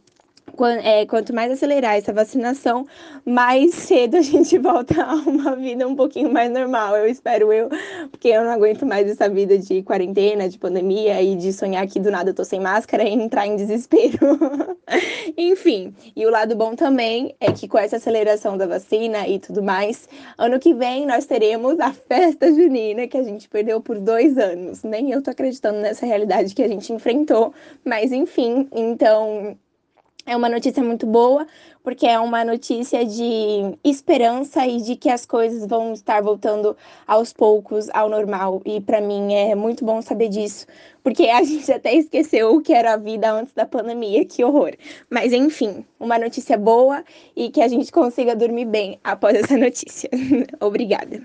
quanto 1.08 1.32
mais 1.32 1.52
acelerar 1.52 1.96
essa 1.96 2.12
vacinação, 2.12 2.86
mais 3.24 3.74
cedo 3.74 4.16
a 4.16 4.20
gente 4.22 4.58
volta 4.58 5.02
a 5.02 5.14
uma 5.14 5.54
vida 5.54 5.86
um 5.86 5.94
pouquinho 5.94 6.32
mais 6.32 6.50
normal. 6.50 6.96
Eu 6.96 7.06
espero 7.06 7.52
eu, 7.52 7.68
porque 8.10 8.28
eu 8.28 8.42
não 8.42 8.50
aguento 8.50 8.84
mais 8.84 9.08
essa 9.08 9.28
vida 9.28 9.56
de 9.56 9.82
quarentena, 9.82 10.48
de 10.48 10.58
pandemia 10.58 11.22
e 11.22 11.36
de 11.36 11.52
sonhar 11.52 11.86
que 11.86 12.00
do 12.00 12.10
nada 12.10 12.30
eu 12.30 12.34
tô 12.34 12.44
sem 12.44 12.60
máscara 12.60 13.04
e 13.04 13.12
entrar 13.12 13.46
em 13.46 13.56
desespero. 13.56 14.18
Enfim, 15.36 15.94
e 16.16 16.26
o 16.26 16.30
lado 16.30 16.56
bom 16.56 16.74
também 16.74 17.34
é 17.40 17.52
que 17.52 17.68
com 17.68 17.78
essa 17.78 17.96
aceleração 17.96 18.56
da 18.56 18.66
vacina 18.66 19.28
e 19.28 19.38
tudo 19.38 19.62
mais, 19.62 20.08
ano 20.36 20.58
que 20.58 20.74
vem 20.74 21.06
nós 21.06 21.26
teremos 21.26 21.78
a 21.78 21.92
festa 21.92 22.52
junina 22.52 23.06
que 23.06 23.16
a 23.16 23.22
gente 23.22 23.48
perdeu 23.48 23.80
por 23.80 23.98
dois 23.98 24.36
anos. 24.36 24.82
Nem 24.82 25.12
eu 25.12 25.22
tô 25.22 25.30
acreditando 25.30 25.78
nessa 25.78 26.04
realidade 26.04 26.54
que 26.54 26.62
a 26.62 26.68
gente 26.68 26.92
enfrentou, 26.92 27.52
mas 27.84 28.10
enfim, 28.10 28.68
então 28.72 29.56
é 30.28 30.36
uma 30.36 30.48
notícia 30.48 30.84
muito 30.84 31.06
boa, 31.06 31.46
porque 31.82 32.06
é 32.06 32.20
uma 32.20 32.44
notícia 32.44 33.02
de 33.02 33.78
esperança 33.82 34.66
e 34.66 34.82
de 34.82 34.94
que 34.94 35.08
as 35.08 35.24
coisas 35.24 35.66
vão 35.66 35.94
estar 35.94 36.22
voltando 36.22 36.76
aos 37.06 37.32
poucos 37.32 37.88
ao 37.94 38.10
normal. 38.10 38.60
E 38.66 38.78
para 38.78 39.00
mim 39.00 39.32
é 39.32 39.54
muito 39.54 39.84
bom 39.84 40.02
saber 40.02 40.28
disso, 40.28 40.66
porque 41.02 41.28
a 41.28 41.42
gente 41.44 41.72
até 41.72 41.94
esqueceu 41.94 42.54
o 42.54 42.60
que 42.60 42.74
era 42.74 42.92
a 42.92 42.96
vida 42.98 43.32
antes 43.32 43.54
da 43.54 43.64
pandemia, 43.64 44.24
que 44.26 44.44
horror. 44.44 44.72
Mas 45.08 45.32
enfim, 45.32 45.84
uma 45.98 46.18
notícia 46.18 46.58
boa 46.58 47.02
e 47.34 47.50
que 47.50 47.62
a 47.62 47.68
gente 47.68 47.90
consiga 47.90 48.36
dormir 48.36 48.66
bem 48.66 49.00
após 49.02 49.34
essa 49.34 49.56
notícia. 49.58 50.10
Obrigada. 50.60 51.22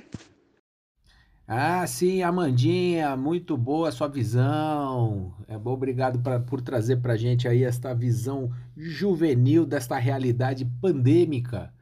Ah, 1.48 1.86
sim, 1.88 2.22
Amandinha, 2.22 3.16
muito 3.18 3.58
boa 3.58 3.89
a 3.89 3.91
sua 3.91 4.08
visão. 4.08 5.34
É 5.48 5.58
bom, 5.58 5.72
obrigado 5.74 6.20
pra, 6.20 6.39
por 6.39 6.62
trazer 6.62 6.98
para 6.98 7.18
gente 7.18 7.48
aí 7.48 7.64
esta 7.64 7.94
visão 7.94 8.52
juvenil 8.78 9.66
desta 9.66 9.98
realidade 9.98 10.66
pandêmica. 10.82 11.74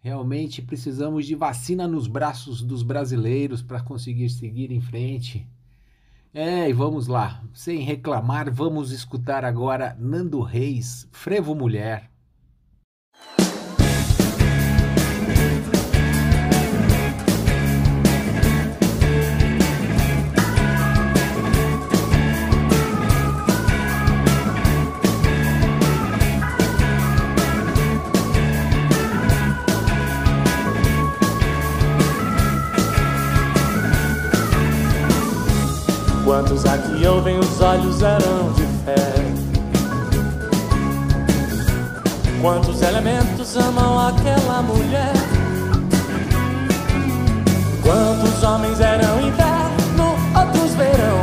Realmente 0.00 0.62
precisamos 0.62 1.26
de 1.26 1.34
vacina 1.34 1.88
nos 1.88 2.06
braços 2.06 2.62
dos 2.62 2.82
brasileiros 2.82 3.62
para 3.62 3.82
conseguir 3.82 4.30
seguir 4.30 4.70
em 4.72 4.80
frente. 4.80 5.46
É, 6.34 6.68
e 6.68 6.72
vamos 6.72 7.06
lá, 7.08 7.42
sem 7.54 7.80
reclamar, 7.80 8.52
vamos 8.52 8.92
escutar 8.92 9.44
agora 9.44 9.96
Nando 9.98 10.40
Reis, 10.42 11.08
Frevo 11.12 11.54
Mulher. 11.54 12.07
Quantos 36.28 36.66
aqui 36.66 37.06
ouvem 37.06 37.38
os 37.38 37.58
olhos 37.58 38.02
eram 38.02 38.52
de 38.52 38.62
fé? 38.84 38.96
Quantos 42.42 42.82
elementos 42.82 43.56
amam 43.56 43.98
aquela 44.08 44.60
mulher? 44.60 45.14
Quantos 47.82 48.42
homens 48.42 48.78
eram 48.78 49.22
inverno, 49.22 50.16
outros 50.38 50.74
verão? 50.74 51.18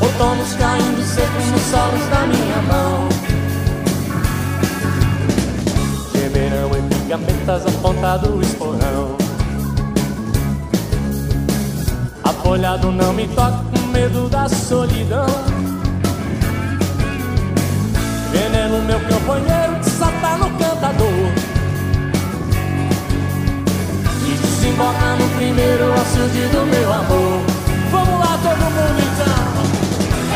Outonos 0.00 0.54
caindo 0.54 1.02
secos 1.04 1.46
nos 1.50 1.60
solos 1.60 2.08
da 2.08 2.26
minha 2.26 2.62
mão. 2.72 3.08
Gemerão 6.14 6.70
em 6.74 7.06
gavetas 7.06 7.66
apontado 7.66 8.34
o 8.34 8.40
esporão. 8.40 9.21
Afolhado 12.52 12.92
não 12.92 13.14
me 13.14 13.26
toca 13.28 13.64
com 13.72 13.86
medo 13.86 14.28
da 14.28 14.46
solidão. 14.46 15.24
Veneno, 18.30 18.82
meu 18.82 19.00
companheiro, 19.00 19.76
desata 19.82 20.36
no 20.36 20.50
cantador. 20.58 21.32
E 24.28 24.34
desemboca 24.34 25.16
no 25.18 25.28
primeiro 25.30 25.94
açude 25.94 26.46
do 26.48 26.66
meu 26.66 26.92
amor. 26.92 27.40
Vamos 27.90 28.20
lá, 28.20 28.38
todo 28.42 28.64
mundo 28.68 29.00
então. 29.00 29.40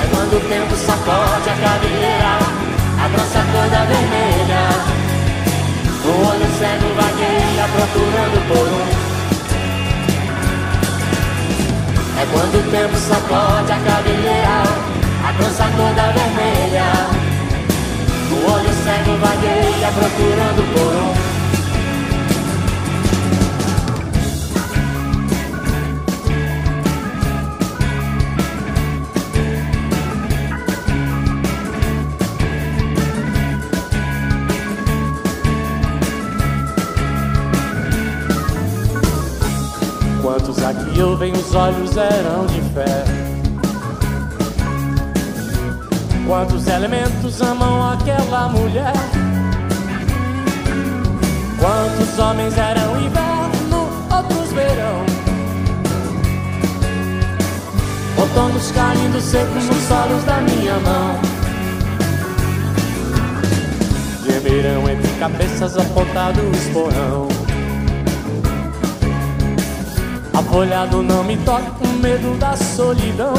É 0.00 0.08
quando 0.10 0.36
o 0.38 0.48
tempo 0.48 0.74
sacode 0.74 1.50
a 1.50 1.56
cabeleira, 1.68 2.38
a 2.98 3.08
trança 3.10 3.44
toda 3.52 3.84
vermelha. 3.84 4.62
O 6.02 6.28
olho 6.30 6.48
cego 6.58 6.88
vagueia 6.96 7.68
procurando 7.74 8.48
por 8.48 9.02
um 9.02 9.05
quando 12.32 12.58
o 12.58 12.70
tempo 12.70 12.96
sacode 12.96 13.72
a 13.72 13.78
cabeleira, 13.78 14.62
a 15.24 15.32
trança 15.34 15.64
toda 15.76 16.12
vermelha. 16.12 16.90
O 18.30 18.52
olho 18.52 18.72
cego 18.84 19.16
vagueia 19.18 19.92
procurando 19.92 20.62
por 20.74 21.22
um. 21.22 21.25
Aqui 40.66 41.00
ouvem 41.00 41.32
os 41.32 41.54
olhos 41.54 41.96
eram 41.96 42.44
de 42.46 42.60
fé? 42.74 43.04
Quantos 46.26 46.66
elementos 46.66 47.40
amam 47.40 47.92
aquela 47.92 48.48
mulher? 48.48 48.92
Quantos 51.60 52.18
homens 52.18 52.58
eram 52.58 53.00
inverno, 53.00 53.88
outros 54.12 54.52
verão? 54.52 55.06
Outonos 58.18 58.72
caindo 58.72 59.20
secos 59.20 59.66
nos 59.66 59.82
solos 59.84 60.24
da 60.24 60.40
minha 60.40 60.74
mão. 60.80 61.20
Gemerão 64.24 64.90
entre 64.90 65.12
cabeças 65.20 65.78
apontado 65.78 66.40
o 66.40 66.56
Afolhado 70.36 71.02
não 71.02 71.24
me 71.24 71.34
toca 71.38 71.70
com 71.70 71.86
medo 71.86 72.38
da 72.38 72.54
solidão. 72.54 73.32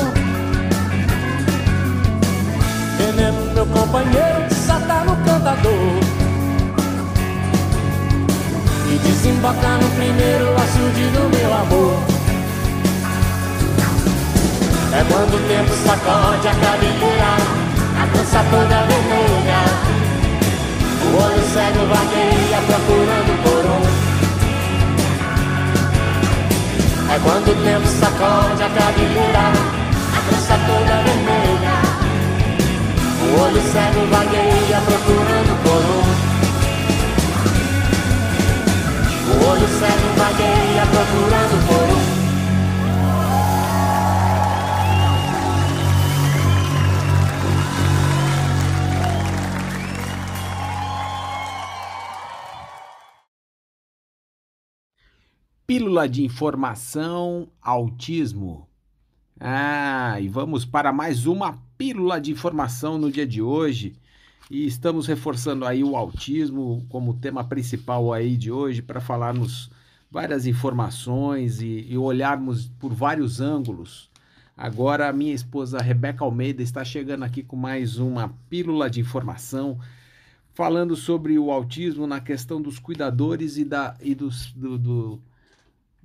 Veneno, 2.97 3.53
meu 3.53 3.67
companheiro, 3.67 4.49
desata 4.49 5.03
no 5.05 5.15
cantador. 5.17 5.71
E 8.91 8.97
desemboca 8.97 9.77
no 9.77 9.87
primeiro 9.91 10.55
açude 10.55 11.07
do 11.13 11.29
meu 11.37 11.53
amor. 11.53 11.99
É 14.91 15.05
quando 15.07 15.35
o 15.35 15.47
tempo 15.47 15.73
sacode 15.85 16.47
a 16.47 16.55
cabeleira, 16.55 17.37
a 18.01 18.05
dança 18.07 18.43
toda 18.49 18.81
vermelha. 18.87 19.61
O 21.03 21.15
olho 21.23 21.43
cego 21.53 21.85
vagueia 21.85 22.59
procurando 22.65 23.43
É 27.09 27.19
quando 27.19 27.47
o 27.49 27.55
tempo 27.63 27.87
sacode 27.87 28.63
a 28.63 28.69
cabeleira, 28.69 29.45
a 30.13 30.19
trança 30.27 30.55
toda 30.67 31.01
vermelha. 31.03 31.75
O 33.23 33.27
olho 33.41 33.61
cego 33.61 34.01
vagueia 34.11 34.79
procurando 34.85 35.53
um. 35.87 36.05
O 39.31 39.35
olho 39.49 39.67
cego 39.79 40.07
vagueia 40.17 40.85
procurando 40.91 41.57
por 41.67 41.96
Pílula 55.77 56.09
de 56.09 56.23
informação, 56.23 57.49
autismo. 57.61 58.67
Ah, 59.39 60.19
e 60.19 60.27
vamos 60.27 60.65
para 60.65 60.91
mais 60.91 61.27
uma 61.27 61.61
pílula 61.77 62.19
de 62.19 62.31
informação 62.31 62.97
no 62.97 63.11
dia 63.11 63.27
de 63.27 63.43
hoje. 63.43 63.95
E 64.49 64.65
estamos 64.65 65.05
reforçando 65.05 65.65
aí 65.65 65.83
o 65.83 65.95
autismo 65.95 66.83
como 66.89 67.13
tema 67.13 67.43
principal 67.43 68.11
aí 68.11 68.35
de 68.35 68.51
hoje 68.51 68.81
para 68.81 68.99
falarmos 68.99 69.69
várias 70.09 70.47
informações 70.47 71.61
e, 71.61 71.85
e 71.87 71.95
olharmos 71.95 72.71
por 72.79 72.91
vários 72.91 73.39
ângulos. 73.39 74.09
Agora 74.57 75.07
a 75.07 75.13
minha 75.13 75.35
esposa 75.35 75.77
Rebeca 75.77 76.23
Almeida 76.23 76.63
está 76.63 76.83
chegando 76.83 77.21
aqui 77.21 77.43
com 77.43 77.55
mais 77.55 77.99
uma 77.99 78.33
pílula 78.49 78.89
de 78.89 78.99
informação 78.99 79.77
falando 80.55 80.95
sobre 80.95 81.37
o 81.37 81.51
autismo 81.51 82.07
na 82.07 82.19
questão 82.19 82.59
dos 82.59 82.79
cuidadores 82.79 83.57
e, 83.57 83.63
da, 83.63 83.95
e 84.01 84.15
dos, 84.15 84.51
do, 84.53 84.75
do, 84.75 85.21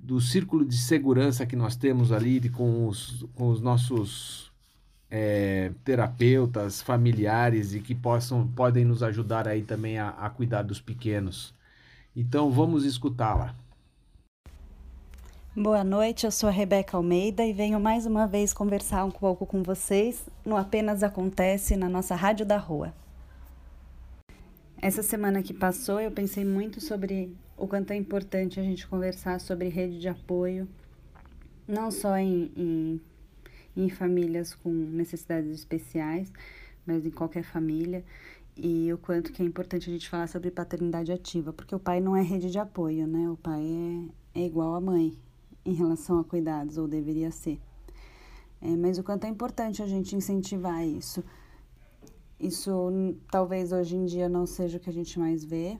do 0.03 0.19
círculo 0.19 0.65
de 0.65 0.77
segurança 0.77 1.45
que 1.45 1.55
nós 1.55 1.77
temos 1.77 2.11
ali 2.11 2.37
de, 2.37 2.49
com, 2.49 2.87
os, 2.87 3.25
com 3.35 3.49
os 3.49 3.61
nossos 3.61 4.51
é, 5.09 5.71
terapeutas, 5.85 6.81
familiares 6.81 7.73
e 7.73 7.79
que 7.79 7.95
possam, 7.95 8.45
podem 8.45 8.83
nos 8.83 9.01
ajudar 9.01 9.47
aí 9.47 9.61
também 9.61 9.97
a, 9.97 10.09
a 10.09 10.29
cuidar 10.29 10.63
dos 10.63 10.81
pequenos. 10.81 11.53
Então 12.13 12.51
vamos 12.51 12.83
escutá-la. 12.83 13.55
Boa 15.55 15.83
noite, 15.83 16.25
eu 16.25 16.31
sou 16.31 16.49
a 16.49 16.51
Rebeca 16.51 16.97
Almeida 16.97 17.45
e 17.45 17.53
venho 17.53 17.79
mais 17.79 18.05
uma 18.05 18.27
vez 18.27 18.53
conversar 18.53 19.05
um 19.05 19.11
pouco 19.11 19.45
com 19.45 19.63
vocês 19.63 20.27
no 20.43 20.57
Apenas 20.57 21.01
Acontece 21.01 21.77
na 21.77 21.87
nossa 21.87 22.13
Rádio 22.13 22.45
da 22.45 22.57
Rua. 22.57 22.93
Essa 24.81 25.01
semana 25.01 25.41
que 25.41 25.53
passou, 25.53 26.01
eu 26.01 26.11
pensei 26.11 26.43
muito 26.43 26.81
sobre 26.81 27.33
o 27.57 27.67
quanto 27.67 27.91
é 27.91 27.95
importante 27.95 28.59
a 28.59 28.63
gente 28.63 28.87
conversar 28.87 29.39
sobre 29.39 29.67
rede 29.69 29.99
de 29.99 30.07
apoio, 30.07 30.67
não 31.67 31.91
só 31.91 32.17
em, 32.17 32.51
em, 32.55 33.01
em 33.75 33.89
famílias 33.89 34.53
com 34.53 34.69
necessidades 34.69 35.51
especiais, 35.51 36.31
mas 36.85 37.05
em 37.05 37.11
qualquer 37.11 37.43
família, 37.43 38.03
e 38.55 38.91
o 38.93 38.97
quanto 38.97 39.31
que 39.31 39.41
é 39.41 39.45
importante 39.45 39.89
a 39.89 39.93
gente 39.93 40.09
falar 40.09 40.27
sobre 40.27 40.51
paternidade 40.51 41.11
ativa, 41.11 41.51
porque 41.51 41.73
o 41.73 41.79
pai 41.79 41.99
não 41.99 42.15
é 42.15 42.21
rede 42.21 42.51
de 42.51 42.59
apoio, 42.59 43.07
né? 43.07 43.29
O 43.29 43.37
pai 43.37 43.63
é, 44.35 44.41
é 44.41 44.45
igual 44.45 44.75
à 44.75 44.81
mãe 44.81 45.17
em 45.65 45.73
relação 45.73 46.19
a 46.19 46.23
cuidados, 46.23 46.77
ou 46.77 46.87
deveria 46.87 47.31
ser. 47.31 47.59
É, 48.61 48.75
mas 48.75 48.97
o 48.97 49.03
quanto 49.03 49.25
é 49.25 49.29
importante 49.29 49.81
a 49.81 49.87
gente 49.87 50.15
incentivar 50.15 50.85
isso 50.85 51.23
isso 52.43 52.91
talvez 53.31 53.71
hoje 53.71 53.95
em 53.95 54.05
dia 54.05 54.27
não 54.27 54.45
seja 54.45 54.77
o 54.77 54.79
que 54.79 54.89
a 54.89 54.93
gente 54.93 55.17
mais 55.17 55.43
vê, 55.45 55.77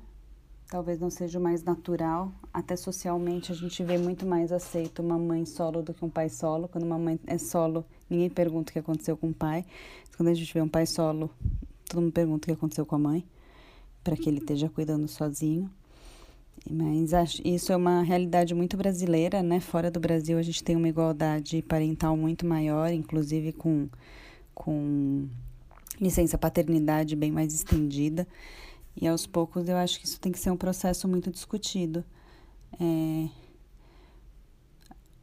talvez 0.74 1.00
não 1.00 1.12
seja 1.12 1.40
mais 1.40 1.64
natural. 1.64 2.32
Até 2.52 2.76
socialmente 2.76 3.52
a 3.52 3.56
gente 3.56 3.84
vê 3.84 3.96
muito 3.96 4.26
mais 4.26 4.52
aceito 4.52 5.04
uma 5.04 5.20
mãe 5.20 5.46
solo 5.46 5.84
do 5.84 5.94
que 5.94 6.04
um 6.04 6.10
pai 6.10 6.30
solo. 6.30 6.68
Quando 6.68 6.84
uma 6.84 6.98
mãe 6.98 7.20
é 7.28 7.38
solo, 7.38 7.86
ninguém 8.10 8.28
pergunta 8.28 8.72
o 8.72 8.74
que 8.74 8.80
aconteceu 8.80 9.16
com 9.16 9.30
o 9.30 9.34
pai. 9.36 9.64
Quando 10.18 10.30
a 10.30 10.34
gente 10.34 10.52
vê 10.52 10.60
um 10.60 10.68
pai 10.68 10.88
solo, 10.88 11.30
todo 11.88 12.02
mundo 12.02 12.12
pergunta 12.12 12.46
o 12.46 12.48
que 12.48 12.54
aconteceu 12.54 12.88
com 12.88 12.96
a 12.96 12.98
mãe, 12.98 13.24
para 14.04 14.18
que 14.18 14.28
ele 14.28 14.40
esteja 14.40 14.68
cuidando 14.68 15.08
sozinho. 15.08 15.70
Mas 16.68 17.12
isso 17.46 17.72
é 17.72 17.76
uma 17.76 18.02
realidade 18.02 18.56
muito 18.56 18.76
brasileira, 18.76 19.44
né? 19.44 19.60
Fora 19.60 19.92
do 19.92 20.00
Brasil 20.00 20.40
a 20.40 20.42
gente 20.42 20.64
tem 20.64 20.76
uma 20.76 20.90
igualdade 20.90 21.62
parental 21.62 22.18
muito 22.18 22.48
maior, 22.48 22.92
inclusive 22.92 23.54
com, 23.54 23.88
com 24.56 25.28
licença 26.02 26.36
paternidade 26.36 27.16
bem 27.16 27.32
mais 27.32 27.54
estendida. 27.54 28.28
E 28.96 29.08
aos 29.08 29.26
poucos 29.26 29.68
eu 29.68 29.76
acho 29.76 30.00
que 30.00 30.06
isso 30.06 30.20
tem 30.20 30.32
que 30.32 30.40
ser 30.40 30.52
um 30.52 30.58
processo 30.58 31.08
muito 31.08 31.32
discutido. 31.32 32.04
É... 32.80 33.28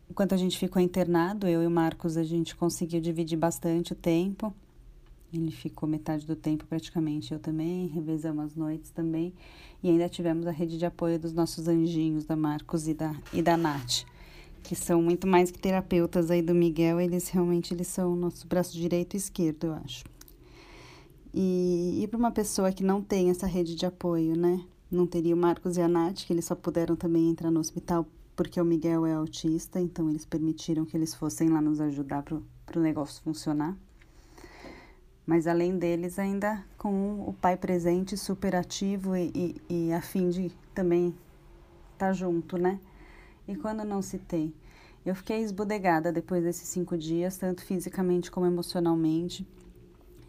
Enquanto 0.08 0.34
a 0.34 0.36
gente 0.36 0.58
ficou 0.58 0.82
internado, 0.82 1.46
eu 1.46 1.62
e 1.62 1.66
o 1.66 1.70
Marcos, 1.70 2.16
a 2.16 2.24
gente 2.24 2.56
conseguiu 2.56 3.00
dividir 3.00 3.38
bastante 3.38 3.92
o 3.92 3.96
tempo. 3.96 4.52
Ele 5.32 5.52
ficou 5.52 5.88
metade 5.88 6.26
do 6.26 6.34
tempo 6.34 6.66
praticamente, 6.66 7.32
eu 7.32 7.38
também, 7.38 7.86
revezamos 7.86 8.46
as 8.46 8.56
noites 8.56 8.90
também. 8.90 9.32
E 9.80 9.88
ainda 9.88 10.08
tivemos 10.08 10.48
a 10.48 10.50
rede 10.50 10.76
de 10.76 10.84
apoio 10.84 11.18
dos 11.18 11.32
nossos 11.32 11.68
anjinhos, 11.68 12.24
da 12.24 12.34
Marcos 12.34 12.88
e 12.88 12.94
da, 12.94 13.14
e 13.32 13.40
da 13.40 13.56
Nath, 13.56 14.04
que 14.64 14.74
são 14.74 15.00
muito 15.00 15.28
mais 15.28 15.52
que 15.52 15.58
terapeutas 15.58 16.28
aí 16.28 16.42
do 16.42 16.54
Miguel, 16.54 17.00
eles 17.00 17.28
realmente 17.28 17.72
eles 17.72 17.86
são 17.86 18.12
o 18.12 18.16
nosso 18.16 18.46
braço 18.48 18.76
direito 18.76 19.14
e 19.14 19.18
esquerdo, 19.18 19.68
eu 19.68 19.74
acho. 19.74 20.09
E, 21.32 22.00
e 22.02 22.08
para 22.08 22.18
uma 22.18 22.30
pessoa 22.30 22.72
que 22.72 22.82
não 22.82 23.02
tem 23.02 23.30
essa 23.30 23.46
rede 23.46 23.74
de 23.74 23.86
apoio, 23.86 24.36
né? 24.36 24.64
Não 24.90 25.06
teria 25.06 25.34
o 25.34 25.38
Marcos 25.38 25.76
e 25.76 25.80
a 25.80 25.88
Nath, 25.88 26.24
que 26.26 26.32
eles 26.32 26.44
só 26.44 26.54
puderam 26.54 26.96
também 26.96 27.30
entrar 27.30 27.50
no 27.50 27.60
hospital 27.60 28.06
porque 28.34 28.60
o 28.60 28.64
Miguel 28.64 29.04
é 29.04 29.12
autista, 29.12 29.78
então 29.78 30.08
eles 30.08 30.24
permitiram 30.24 30.86
que 30.86 30.96
eles 30.96 31.14
fossem 31.14 31.50
lá 31.50 31.60
nos 31.60 31.78
ajudar 31.78 32.22
para 32.22 32.78
o 32.78 32.80
negócio 32.80 33.22
funcionar. 33.22 33.76
Mas 35.26 35.46
além 35.46 35.76
deles, 35.76 36.18
ainda 36.18 36.64
com 36.78 37.20
o 37.28 37.34
pai 37.34 37.56
presente, 37.56 38.16
super 38.16 38.56
ativo 38.56 39.14
e, 39.14 39.30
e, 39.68 39.88
e 39.88 39.92
a 39.92 40.00
fim 40.00 40.30
de 40.30 40.50
também 40.74 41.08
estar 41.92 42.06
tá 42.06 42.12
junto, 42.12 42.56
né? 42.56 42.80
E 43.46 43.54
quando 43.54 43.84
não 43.84 44.00
se 44.00 44.18
tem? 44.18 44.54
Eu 45.04 45.14
fiquei 45.14 45.42
esbudegada 45.42 46.10
depois 46.10 46.42
desses 46.42 46.68
cinco 46.68 46.96
dias, 46.96 47.36
tanto 47.36 47.62
fisicamente 47.62 48.30
como 48.30 48.46
emocionalmente 48.46 49.46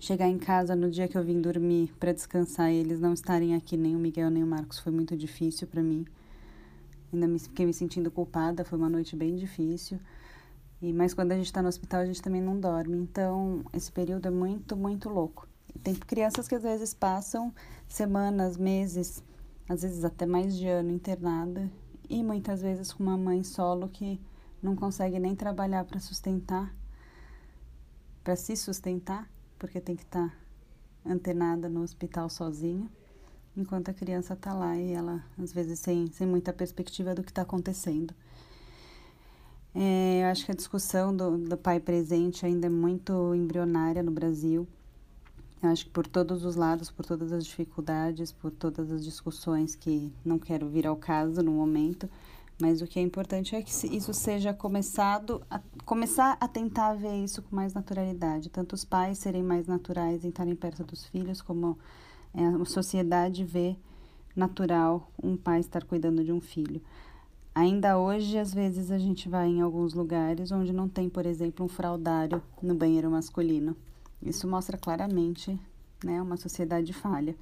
chegar 0.01 0.27
em 0.27 0.39
casa 0.39 0.75
no 0.75 0.89
dia 0.89 1.07
que 1.07 1.15
eu 1.15 1.23
vim 1.23 1.39
dormir 1.39 1.93
para 1.99 2.11
descansar 2.11 2.71
e 2.71 2.77
eles 2.77 2.99
não 2.99 3.13
estarem 3.13 3.53
aqui, 3.53 3.77
nem 3.77 3.95
o 3.95 3.99
Miguel 3.99 4.31
nem 4.31 4.43
o 4.43 4.47
Marcos, 4.47 4.79
foi 4.79 4.91
muito 4.91 5.15
difícil 5.15 5.67
para 5.67 5.83
mim. 5.83 6.07
Ainda 7.13 7.27
me, 7.27 7.37
fiquei 7.37 7.67
me 7.67 7.73
sentindo 7.73 8.09
culpada, 8.09 8.65
foi 8.65 8.79
uma 8.79 8.89
noite 8.89 9.15
bem 9.15 9.35
difícil. 9.35 9.99
E 10.81 10.91
mas 10.91 11.13
quando 11.13 11.33
a 11.33 11.35
gente 11.35 11.45
está 11.45 11.61
no 11.61 11.67
hospital, 11.67 12.01
a 12.01 12.05
gente 12.05 12.19
também 12.19 12.41
não 12.41 12.59
dorme. 12.59 12.97
Então, 12.97 13.63
esse 13.71 13.91
período 13.91 14.27
é 14.27 14.31
muito, 14.31 14.75
muito 14.75 15.07
louco. 15.07 15.47
E 15.75 15.77
tem 15.77 15.93
crianças 15.93 16.47
que 16.47 16.55
às 16.55 16.63
vezes 16.63 16.95
passam 16.95 17.53
semanas, 17.87 18.57
meses, 18.57 19.23
às 19.69 19.83
vezes 19.83 20.03
até 20.03 20.25
mais 20.25 20.57
de 20.57 20.67
ano 20.67 20.89
internada 20.89 21.69
e 22.09 22.23
muitas 22.23 22.63
vezes 22.63 22.91
com 22.91 23.03
uma 23.03 23.17
mãe 23.17 23.43
solo 23.43 23.87
que 23.87 24.19
não 24.63 24.75
consegue 24.75 25.19
nem 25.19 25.35
trabalhar 25.35 25.85
para 25.85 25.99
sustentar, 25.99 26.75
para 28.23 28.35
se 28.35 28.55
sustentar 28.55 29.29
porque 29.61 29.79
tem 29.79 29.95
que 29.95 30.01
estar 30.01 30.27
tá 30.27 30.35
antenada 31.05 31.69
no 31.69 31.83
hospital 31.83 32.27
sozinha, 32.29 32.89
enquanto 33.55 33.89
a 33.89 33.93
criança 33.93 34.33
está 34.33 34.55
lá 34.55 34.75
e 34.75 34.91
ela, 34.91 35.23
às 35.37 35.53
vezes, 35.53 35.77
sem, 35.77 36.07
sem 36.07 36.25
muita 36.25 36.51
perspectiva 36.51 37.13
do 37.13 37.21
que 37.21 37.29
está 37.29 37.43
acontecendo. 37.43 38.11
É, 39.75 40.23
eu 40.23 40.27
acho 40.31 40.45
que 40.45 40.51
a 40.51 40.55
discussão 40.55 41.15
do, 41.15 41.37
do 41.37 41.55
pai 41.55 41.79
presente 41.79 42.43
ainda 42.43 42.65
é 42.65 42.69
muito 42.71 43.35
embrionária 43.35 44.01
no 44.01 44.09
Brasil. 44.09 44.67
Eu 45.61 45.69
acho 45.69 45.85
que 45.85 45.91
por 45.91 46.07
todos 46.07 46.43
os 46.43 46.55
lados, 46.55 46.89
por 46.89 47.05
todas 47.05 47.31
as 47.31 47.45
dificuldades, 47.45 48.31
por 48.31 48.49
todas 48.49 48.91
as 48.91 49.05
discussões 49.05 49.75
que 49.75 50.11
não 50.25 50.39
quero 50.39 50.67
vir 50.69 50.87
ao 50.87 50.95
caso 50.95 51.43
no 51.43 51.51
momento, 51.51 52.09
mas 52.61 52.81
o 52.81 52.87
que 52.87 52.99
é 52.99 53.01
importante 53.01 53.55
é 53.55 53.61
que 53.61 53.71
isso 53.87 54.13
seja 54.13 54.53
começado 54.53 55.41
a 55.49 55.59
começar 55.83 56.37
a 56.39 56.47
tentar 56.47 56.93
ver 56.93 57.23
isso 57.23 57.41
com 57.41 57.55
mais 57.55 57.73
naturalidade, 57.73 58.49
tanto 58.49 58.73
os 58.73 58.85
pais 58.85 59.17
serem 59.17 59.41
mais 59.41 59.65
naturais 59.65 60.23
em 60.23 60.29
estarem 60.29 60.55
perto 60.55 60.83
dos 60.83 61.05
filhos, 61.07 61.41
como 61.41 61.77
é, 62.33 62.45
a 62.45 62.65
sociedade 62.65 63.43
vê 63.43 63.75
natural 64.35 65.11
um 65.21 65.35
pai 65.35 65.59
estar 65.59 65.83
cuidando 65.83 66.23
de 66.23 66.31
um 66.31 66.39
filho. 66.39 66.81
Ainda 67.53 67.97
hoje, 67.97 68.37
às 68.37 68.53
vezes, 68.53 68.91
a 68.91 68.97
gente 68.97 69.27
vai 69.27 69.47
em 69.47 69.59
alguns 69.59 69.93
lugares 69.93 70.51
onde 70.51 70.71
não 70.71 70.87
tem, 70.87 71.09
por 71.09 71.25
exemplo, 71.25 71.65
um 71.65 71.69
fraldário 71.69 72.41
no 72.61 72.73
banheiro 72.73 73.11
masculino. 73.11 73.75
Isso 74.21 74.47
mostra 74.47 74.77
claramente 74.77 75.59
né, 76.03 76.21
uma 76.21 76.37
sociedade 76.37 76.93
falha. 76.93 77.35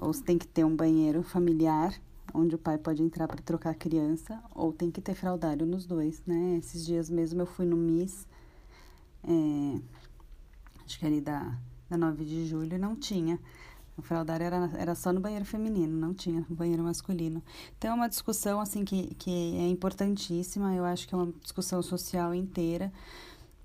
Ou 0.00 0.12
tem 0.12 0.38
que 0.38 0.46
ter 0.46 0.64
um 0.64 0.74
banheiro 0.74 1.22
familiar 1.22 1.94
onde 2.34 2.54
o 2.54 2.58
pai 2.58 2.78
pode 2.78 3.02
entrar 3.02 3.26
para 3.26 3.42
trocar 3.42 3.70
a 3.70 3.74
criança, 3.74 4.42
ou 4.54 4.72
tem 4.72 4.90
que 4.90 5.00
ter 5.00 5.14
fraldário 5.14 5.66
nos 5.66 5.86
dois, 5.86 6.22
né? 6.26 6.56
Esses 6.58 6.84
dias 6.84 7.08
mesmo 7.08 7.42
eu 7.42 7.46
fui 7.46 7.66
no 7.66 7.76
MIS, 7.76 8.26
é, 9.24 9.80
acho 10.84 10.98
que 10.98 11.06
ali 11.06 11.20
da, 11.20 11.58
da 11.88 11.96
9 11.96 12.24
de 12.24 12.46
julho, 12.46 12.74
e 12.74 12.78
não 12.78 12.94
tinha. 12.96 13.38
O 13.96 14.02
fraldário 14.02 14.46
era, 14.46 14.70
era 14.78 14.94
só 14.94 15.12
no 15.12 15.20
banheiro 15.20 15.44
feminino, 15.44 15.92
não 15.92 16.14
tinha 16.14 16.46
no 16.48 16.54
banheiro 16.54 16.84
masculino. 16.84 17.42
Então 17.76 17.90
é 17.90 17.94
uma 17.94 18.08
discussão 18.08 18.60
assim 18.60 18.84
que, 18.84 19.14
que 19.16 19.56
é 19.56 19.68
importantíssima, 19.68 20.72
eu 20.74 20.84
acho 20.84 21.08
que 21.08 21.14
é 21.14 21.18
uma 21.18 21.32
discussão 21.42 21.82
social 21.82 22.32
inteira. 22.32 22.92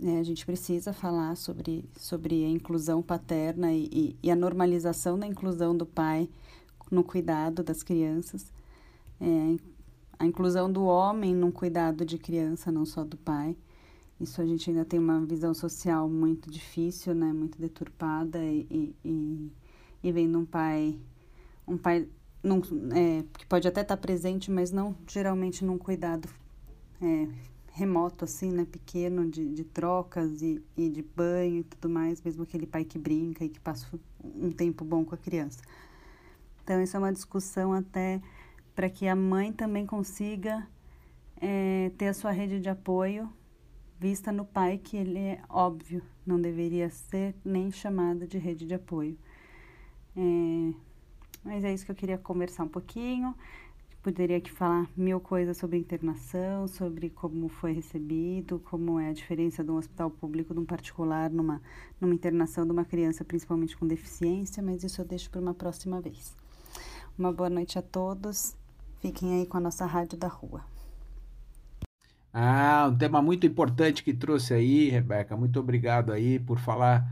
É, 0.02 0.20
a 0.20 0.24
gente 0.24 0.44
precisa 0.44 0.92
falar 0.92 1.36
sobre, 1.38 1.86
sobre 1.96 2.44
a 2.44 2.50
inclusão 2.50 3.02
paterna 3.02 3.72
e, 3.72 3.88
e, 3.92 4.18
e 4.24 4.32
a 4.32 4.36
normalização 4.36 5.20
da 5.20 5.28
inclusão 5.28 5.78
do 5.78 5.86
pai 5.86 6.28
no 6.94 7.04
cuidado 7.04 7.64
das 7.64 7.84
crianças, 7.84 8.52
é, 9.20 9.58
a 10.20 10.26
inclusão 10.26 10.72
do 10.72 10.84
homem 10.84 11.34
no 11.34 11.52
cuidado 11.52 12.06
de 12.06 12.18
criança, 12.18 12.72
não 12.72 12.86
só 12.86 13.04
do 13.04 13.18
pai. 13.18 13.58
Isso 14.20 14.42
a 14.42 14.46
gente 14.46 14.70
ainda 14.70 14.86
tem 14.86 15.00
uma 15.00 15.20
visão 15.26 15.54
social 15.54 16.08
muito 16.08 16.50
difícil, 16.50 17.14
né, 17.14 17.34
muito 17.34 17.60
deturpada 17.60 18.44
e, 18.44 18.96
e, 19.04 19.52
e 20.04 20.12
vendo 20.12 20.40
um 20.40 20.46
pai, 20.46 20.98
um 21.68 21.78
pai 21.78 22.08
num, 22.42 22.62
é, 22.94 23.24
que 23.38 23.46
pode 23.46 23.68
até 23.68 23.82
estar 23.82 23.98
presente, 23.98 24.52
mas 24.52 24.72
não 24.72 24.96
geralmente 25.08 25.66
num 25.66 25.78
cuidado 25.78 26.30
é, 27.02 27.28
remoto, 27.74 28.24
assim, 28.24 28.52
né? 28.52 28.66
Pequeno, 28.70 29.30
de, 29.30 29.50
de 29.50 29.64
trocas 29.64 30.42
e, 30.42 30.62
e 30.78 30.90
de 30.90 31.02
banho 31.02 31.60
e 31.60 31.64
tudo 31.64 31.90
mais, 31.90 32.22
mesmo 32.22 32.44
aquele 32.44 32.68
pai 32.68 32.86
que 32.86 33.00
brinca 33.00 33.44
e 33.44 33.50
que 33.50 33.60
passa 33.60 33.88
um 34.24 34.52
tempo 34.52 34.86
bom 34.86 35.04
com 35.04 35.16
a 35.16 35.18
criança. 35.18 35.60
Então, 36.64 36.82
isso 36.82 36.96
é 36.96 37.00
uma 37.00 37.14
discussão 37.14 37.74
até 37.74 38.22
para 38.74 38.90
que 38.90 39.08
a 39.08 39.16
mãe 39.16 39.52
também 39.52 39.86
consiga 39.86 40.68
é, 41.40 41.92
ter 41.98 42.08
a 42.08 42.14
sua 42.14 42.32
rede 42.32 42.60
de 42.60 42.70
apoio 42.70 43.30
vista 44.04 44.34
no 44.34 44.44
pai, 44.44 44.78
que 44.78 44.98
ele 44.98 45.18
é 45.18 45.42
óbvio, 45.48 46.04
não 46.26 46.40
deveria 46.42 46.90
ser 46.90 47.34
nem 47.44 47.72
chamado 47.72 48.28
de 48.28 48.38
rede 48.38 48.66
de 48.66 48.74
apoio. 48.74 49.18
É, 50.14 50.74
mas 51.42 51.64
é 51.64 51.74
isso 51.74 51.86
que 51.86 51.92
eu 51.92 51.96
queria 51.96 52.18
conversar 52.18 52.66
um 52.66 52.68
pouquinho. 52.68 53.34
Poderia 54.02 54.36
aqui 54.36 54.52
falar 54.52 54.90
mil 54.98 55.22
coisas 55.22 55.56
sobre 55.56 55.78
internação, 55.78 56.68
sobre 56.68 57.10
como 57.10 57.48
foi 57.48 57.72
recebido, 57.72 58.60
como 58.60 59.00
é 59.00 59.08
a 59.08 59.14
diferença 59.14 59.64
de 59.64 59.72
um 59.72 59.78
hospital 59.78 60.10
público 60.12 60.54
de 60.54 60.60
um 60.60 60.66
particular 60.66 61.30
numa, 61.30 61.62
numa 62.02 62.14
internação 62.14 62.66
de 62.66 62.74
uma 62.74 62.84
criança, 62.84 63.24
principalmente 63.24 63.78
com 63.78 63.88
deficiência, 63.88 64.62
mas 64.62 64.84
isso 64.84 65.00
eu 65.00 65.06
deixo 65.06 65.30
para 65.30 65.40
uma 65.40 65.54
próxima 65.54 66.02
vez. 66.02 66.43
Uma 67.18 67.32
boa 67.32 67.50
noite 67.50 67.78
a 67.78 67.82
todos. 67.82 68.56
Fiquem 69.00 69.36
aí 69.36 69.46
com 69.46 69.58
a 69.58 69.60
nossa 69.60 69.86
rádio 69.86 70.18
da 70.18 70.28
rua. 70.28 70.62
Ah, 72.34 72.90
um 72.92 72.98
tema 72.98 73.22
muito 73.22 73.46
importante 73.46 74.04
que 74.04 74.16
trouxe 74.16 74.52
aí, 74.56 74.90
Rebeca. 74.90 75.38
Muito 75.38 75.60
obrigado 75.60 76.12
aí 76.12 76.40
por 76.40 76.58
falar 76.58 77.08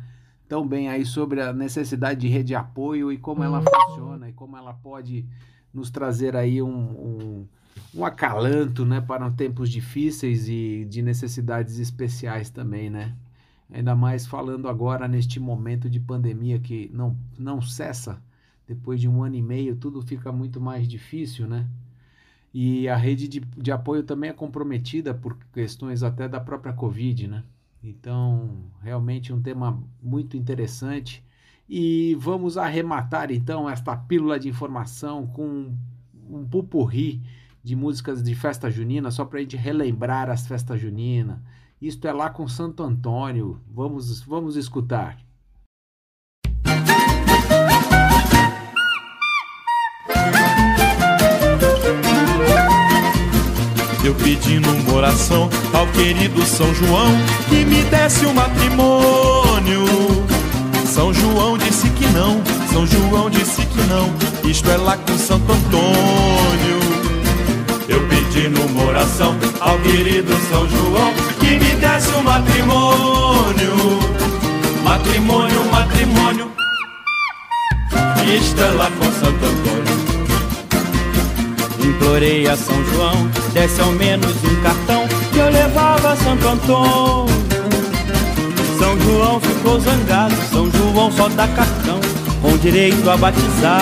tão 0.49 0.67
bem 0.67 0.89
aí 0.89 1.05
sobre 1.05 1.39
a 1.39 1.53
necessidade 1.53 2.21
de 2.21 2.27
rede 2.27 2.47
de 2.47 2.55
apoio 2.55 3.11
e 3.11 3.17
como 3.19 3.43
ela 3.43 3.61
funciona 3.61 4.27
e 4.27 4.33
como 4.33 4.57
ela 4.57 4.73
pode 4.73 5.23
nos 5.71 5.91
trazer 5.91 6.35
aí 6.35 6.63
um, 6.63 6.67
um, 6.67 7.47
um 7.93 8.03
acalanto, 8.03 8.83
né, 8.83 8.99
para 9.01 9.29
tempos 9.29 9.69
difíceis 9.69 10.49
e 10.49 10.83
de 10.89 11.03
necessidades 11.03 11.77
especiais 11.77 12.49
também, 12.49 12.89
né? 12.89 13.15
Ainda 13.71 13.95
mais 13.95 14.25
falando 14.25 14.67
agora 14.67 15.07
neste 15.07 15.39
momento 15.39 15.87
de 15.87 15.99
pandemia 15.99 16.59
que 16.59 16.89
não, 16.91 17.15
não 17.37 17.61
cessa, 17.61 18.19
depois 18.73 19.01
de 19.01 19.07
um 19.07 19.21
ano 19.21 19.35
e 19.35 19.41
meio, 19.41 19.75
tudo 19.75 20.01
fica 20.01 20.31
muito 20.31 20.61
mais 20.61 20.87
difícil, 20.87 21.45
né? 21.45 21.67
E 22.53 22.87
a 22.87 22.95
rede 22.95 23.27
de, 23.27 23.39
de 23.39 23.71
apoio 23.71 24.01
também 24.03 24.29
é 24.29 24.33
comprometida 24.33 25.13
por 25.13 25.37
questões 25.53 26.03
até 26.03 26.27
da 26.27 26.39
própria 26.39 26.71
Covid, 26.71 27.27
né? 27.27 27.43
Então, 27.83 28.63
realmente 28.81 29.33
um 29.33 29.41
tema 29.41 29.83
muito 30.01 30.37
interessante. 30.37 31.21
E 31.67 32.15
vamos 32.15 32.57
arrematar 32.57 33.29
então 33.31 33.69
esta 33.69 33.95
pílula 33.95 34.39
de 34.39 34.47
informação 34.47 35.27
com 35.27 35.73
um 36.29 36.45
pupurri 36.45 37.21
de 37.61 37.75
músicas 37.75 38.23
de 38.23 38.33
festa 38.33 38.69
junina, 38.71 39.11
só 39.11 39.25
para 39.25 39.39
a 39.39 39.41
gente 39.41 39.57
relembrar 39.57 40.29
as 40.29 40.47
festas 40.47 40.79
juninas. 40.79 41.39
Isto 41.81 42.07
é 42.07 42.13
lá 42.13 42.29
com 42.29 42.47
Santo 42.47 42.83
Antônio. 42.83 43.59
Vamos, 43.67 44.21
vamos 44.21 44.55
escutar. 44.55 45.17
Eu 54.11 54.15
pedindo 54.15 54.69
uma 54.69 54.93
oração 54.95 55.49
ao 55.71 55.87
querido 55.87 56.45
São 56.45 56.75
João 56.75 57.07
que 57.47 57.63
me 57.63 57.81
desse 57.83 58.25
um 58.25 58.33
matrimônio. 58.33 59.85
São 60.85 61.13
João 61.13 61.57
disse 61.57 61.89
que 61.91 62.05
não, 62.07 62.41
São 62.73 62.85
João 62.85 63.29
disse 63.29 63.65
que 63.65 63.81
não, 63.83 64.13
isto 64.43 64.69
é 64.69 64.75
lá 64.75 64.97
com 64.97 65.17
Santo 65.17 65.49
Antônio. 65.49 66.79
Eu 67.87 68.05
pedindo 68.09 68.61
uma 68.65 68.89
oração 68.89 69.33
ao 69.61 69.79
querido 69.79 70.33
São 70.49 70.67
João 70.67 71.13
que 71.39 71.51
me 71.51 71.73
desse 71.77 72.09
um 72.09 72.21
matrimônio. 72.21 73.75
Matrimônio, 74.83 75.71
matrimônio, 75.71 76.51
isto 78.37 78.59
é 78.59 78.71
lá 78.71 78.91
com 78.91 79.05
Santo 79.05 79.45
Antônio. 79.45 80.10
Implorei 81.83 82.47
a 82.47 82.55
São 82.55 82.83
João, 82.85 83.29
desse 83.53 83.81
ao 83.81 83.91
menos 83.91 84.35
um 84.43 84.61
cartão 84.61 85.07
que 85.31 85.39
eu 85.39 85.49
levava 85.49 86.13
a 86.13 86.15
Santo 86.15 86.47
Antônio. 86.47 87.41
São 88.79 88.99
João 88.99 89.39
ficou 89.39 89.79
zangado, 89.79 90.35
São 90.51 90.71
João 90.71 91.11
só 91.11 91.29
dá 91.29 91.47
cartão 91.49 91.99
com 92.41 92.57
direito 92.57 93.09
a 93.09 93.17
batizar. 93.17 93.81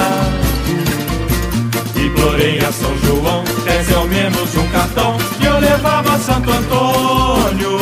Implorei 1.96 2.60
a 2.60 2.72
São 2.72 2.98
João, 3.00 3.44
desse 3.64 3.94
ao 3.94 4.06
menos 4.08 4.56
um 4.56 4.68
cartão 4.68 5.18
que 5.40 5.46
eu 5.46 5.60
levava 5.60 6.14
a 6.14 6.20
Santo 6.20 6.50
Antônio. 6.52 7.80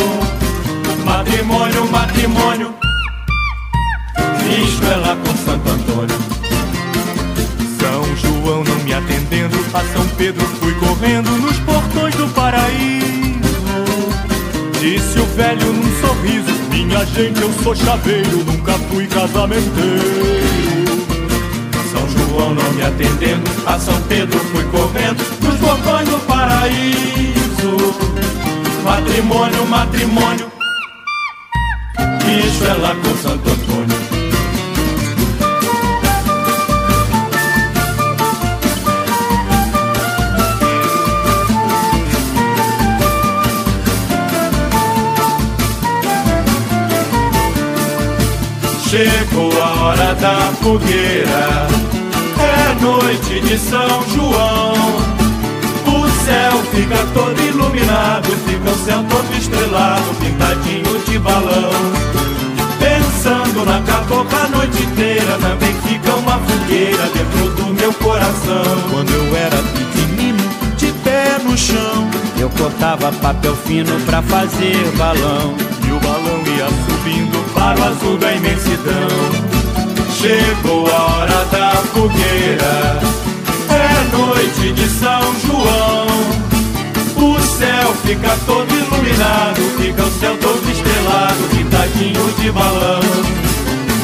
Matrimônio, 1.06 1.90
matrimônio, 1.90 2.74
isto 4.64 4.86
é 4.86 4.96
lá 4.96 5.16
com 5.16 5.36
Santo 5.38 5.70
Antônio. 5.70 6.37
Pedro 10.18 10.46
fui 10.60 10.74
correndo 10.74 11.30
nos 11.38 11.58
portões 11.60 12.16
do 12.16 12.28
paraíso. 12.30 13.38
Disse 14.80 15.20
o 15.20 15.26
velho 15.36 15.72
num 15.72 16.02
sorriso: 16.02 16.52
Minha 16.72 17.06
gente, 17.06 17.40
eu 17.40 17.54
sou 17.62 17.76
chaveiro, 17.76 18.44
nunca 18.44 18.74
fui 18.90 19.06
casamenteiro. 19.06 21.06
São 21.92 22.10
João 22.10 22.56
não 22.56 22.74
me 22.74 22.84
atendendo, 22.84 23.48
a 23.68 23.78
São 23.78 24.02
Pedro 24.04 24.40
fui 24.40 24.64
correndo 24.66 25.24
nos 25.42 25.60
portões 25.60 26.10
do 26.10 26.18
paraíso. 26.26 27.78
Matrimônio, 28.84 29.66
matrimônio, 29.68 30.52
isso 32.44 32.66
é 32.66 32.74
lá 32.74 32.96
com 32.96 33.16
Santo 33.18 33.50
Antônio. 33.50 34.17
Chegou 48.90 49.52
a 49.62 49.84
hora 49.84 50.16
da 50.16 50.38
fogueira, 50.62 51.68
é 52.40 52.82
noite 52.82 53.42
de 53.42 53.58
São 53.58 54.02
João. 54.16 54.74
O 55.86 56.10
céu 56.24 56.54
fica 56.74 56.96
todo 57.14 57.38
iluminado, 57.42 58.30
fica 58.48 58.72
o 58.72 58.86
céu 58.86 59.04
todo 59.10 59.38
estrelado, 59.38 60.06
pintadinho 60.22 61.04
de 61.06 61.20
balão. 61.20 61.70
Pensando 62.80 63.66
na 63.66 63.82
cabocla 63.82 64.46
a 64.46 64.48
noite 64.48 64.82
inteira, 64.82 65.38
também 65.38 65.74
fica 65.86 66.16
uma 66.16 66.40
fogueira 66.40 67.10
dentro 67.14 67.50
do 67.56 67.74
meu 67.74 67.92
coração. 67.92 68.64
Quando 68.90 69.12
eu 69.12 69.36
era 69.36 69.58
pequenino, 69.58 70.44
de 70.78 70.94
pé 71.04 71.38
no 71.44 71.58
chão, 71.58 72.10
eu 72.40 72.50
cortava 72.52 73.12
papel 73.12 73.54
fino 73.66 74.00
pra 74.06 74.22
fazer 74.22 74.78
balão. 74.96 75.56
E 75.86 75.92
o 75.92 76.00
balão 76.00 76.42
ia 76.56 76.68
subindo 76.88 77.27
para 77.58 77.80
o 77.80 77.84
azul 77.86 78.18
da 78.20 78.34
imensidão. 78.34 79.08
Chegou 80.16 80.88
a 80.88 81.04
hora 81.16 81.46
da 81.52 81.72
fogueira, 81.94 83.00
é 83.70 84.16
noite 84.16 84.74
de 84.74 84.88
São 84.90 85.22
João. 85.42 86.08
O 87.18 87.42
céu 87.42 87.94
fica 88.06 88.38
todo 88.46 88.72
iluminado, 88.72 89.62
fica 89.82 90.04
o 90.04 90.12
céu 90.20 90.38
todo 90.38 90.72
estrelado, 90.72 91.44
pintadinho 91.50 92.34
de 92.40 92.52
balão. 92.52 93.02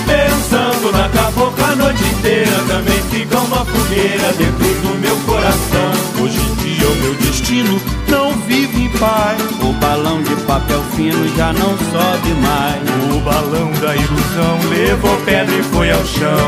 Pensando 0.05 0.91
na 0.91 1.09
cabocla 1.09 1.67
a 1.67 1.75
noite 1.75 2.03
inteira, 2.03 2.57
também 2.67 3.01
fica 3.11 3.37
uma 3.37 3.63
fogueira 3.65 4.33
dentro 4.33 4.73
do 4.81 4.99
meu 4.99 5.15
coração. 5.27 6.23
Hoje 6.23 6.39
em 6.39 6.55
dia 6.55 6.87
o 6.87 6.95
meu 6.95 7.13
destino 7.15 7.79
não 8.13 8.31
vive 8.41 8.83
em 8.83 8.89
paz. 8.89 9.41
O 9.59 9.73
balão 9.73 10.21
de 10.21 10.35
papel 10.43 10.81
fino 10.95 11.27
já 11.35 11.51
não 11.53 11.75
sobe 11.91 12.31
mais. 12.41 13.15
O 13.15 13.19
balão 13.21 13.71
da 13.81 13.95
ilusão 13.95 14.69
levou 14.69 15.17
pedra 15.25 15.55
e 15.55 15.63
foi 15.63 15.91
ao 15.91 16.05
chão. 16.05 16.47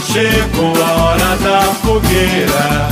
Chegou 0.00 0.72
a 0.82 1.02
hora 1.02 1.36
da 1.36 1.60
fogueira, 1.82 2.88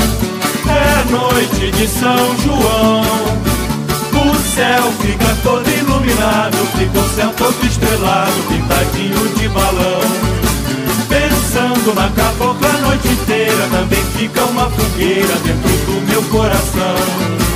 é 0.68 1.11
noite 1.11 1.70
de 1.70 1.87
São 1.87 2.37
João. 2.45 3.03
O 4.12 4.34
céu 4.55 4.93
fica 5.01 5.37
todo 5.43 5.68
iluminado, 5.68 6.57
fica 6.76 6.99
o 6.99 7.09
céu 7.14 7.32
todo 7.37 7.66
estrelado, 7.66 8.32
pintadinho 8.49 9.28
de 9.37 9.49
balão. 9.49 10.01
Pensando 11.09 11.95
na 11.95 12.09
cabocla 12.11 12.68
a 12.68 12.78
noite 12.89 13.09
inteira, 13.09 13.68
também 13.70 14.05
fica 14.16 14.45
uma 14.45 14.68
fogueira 14.70 15.34
dentro 15.45 15.70
do 15.87 16.07
meu 16.09 16.22
coração. 16.24 17.55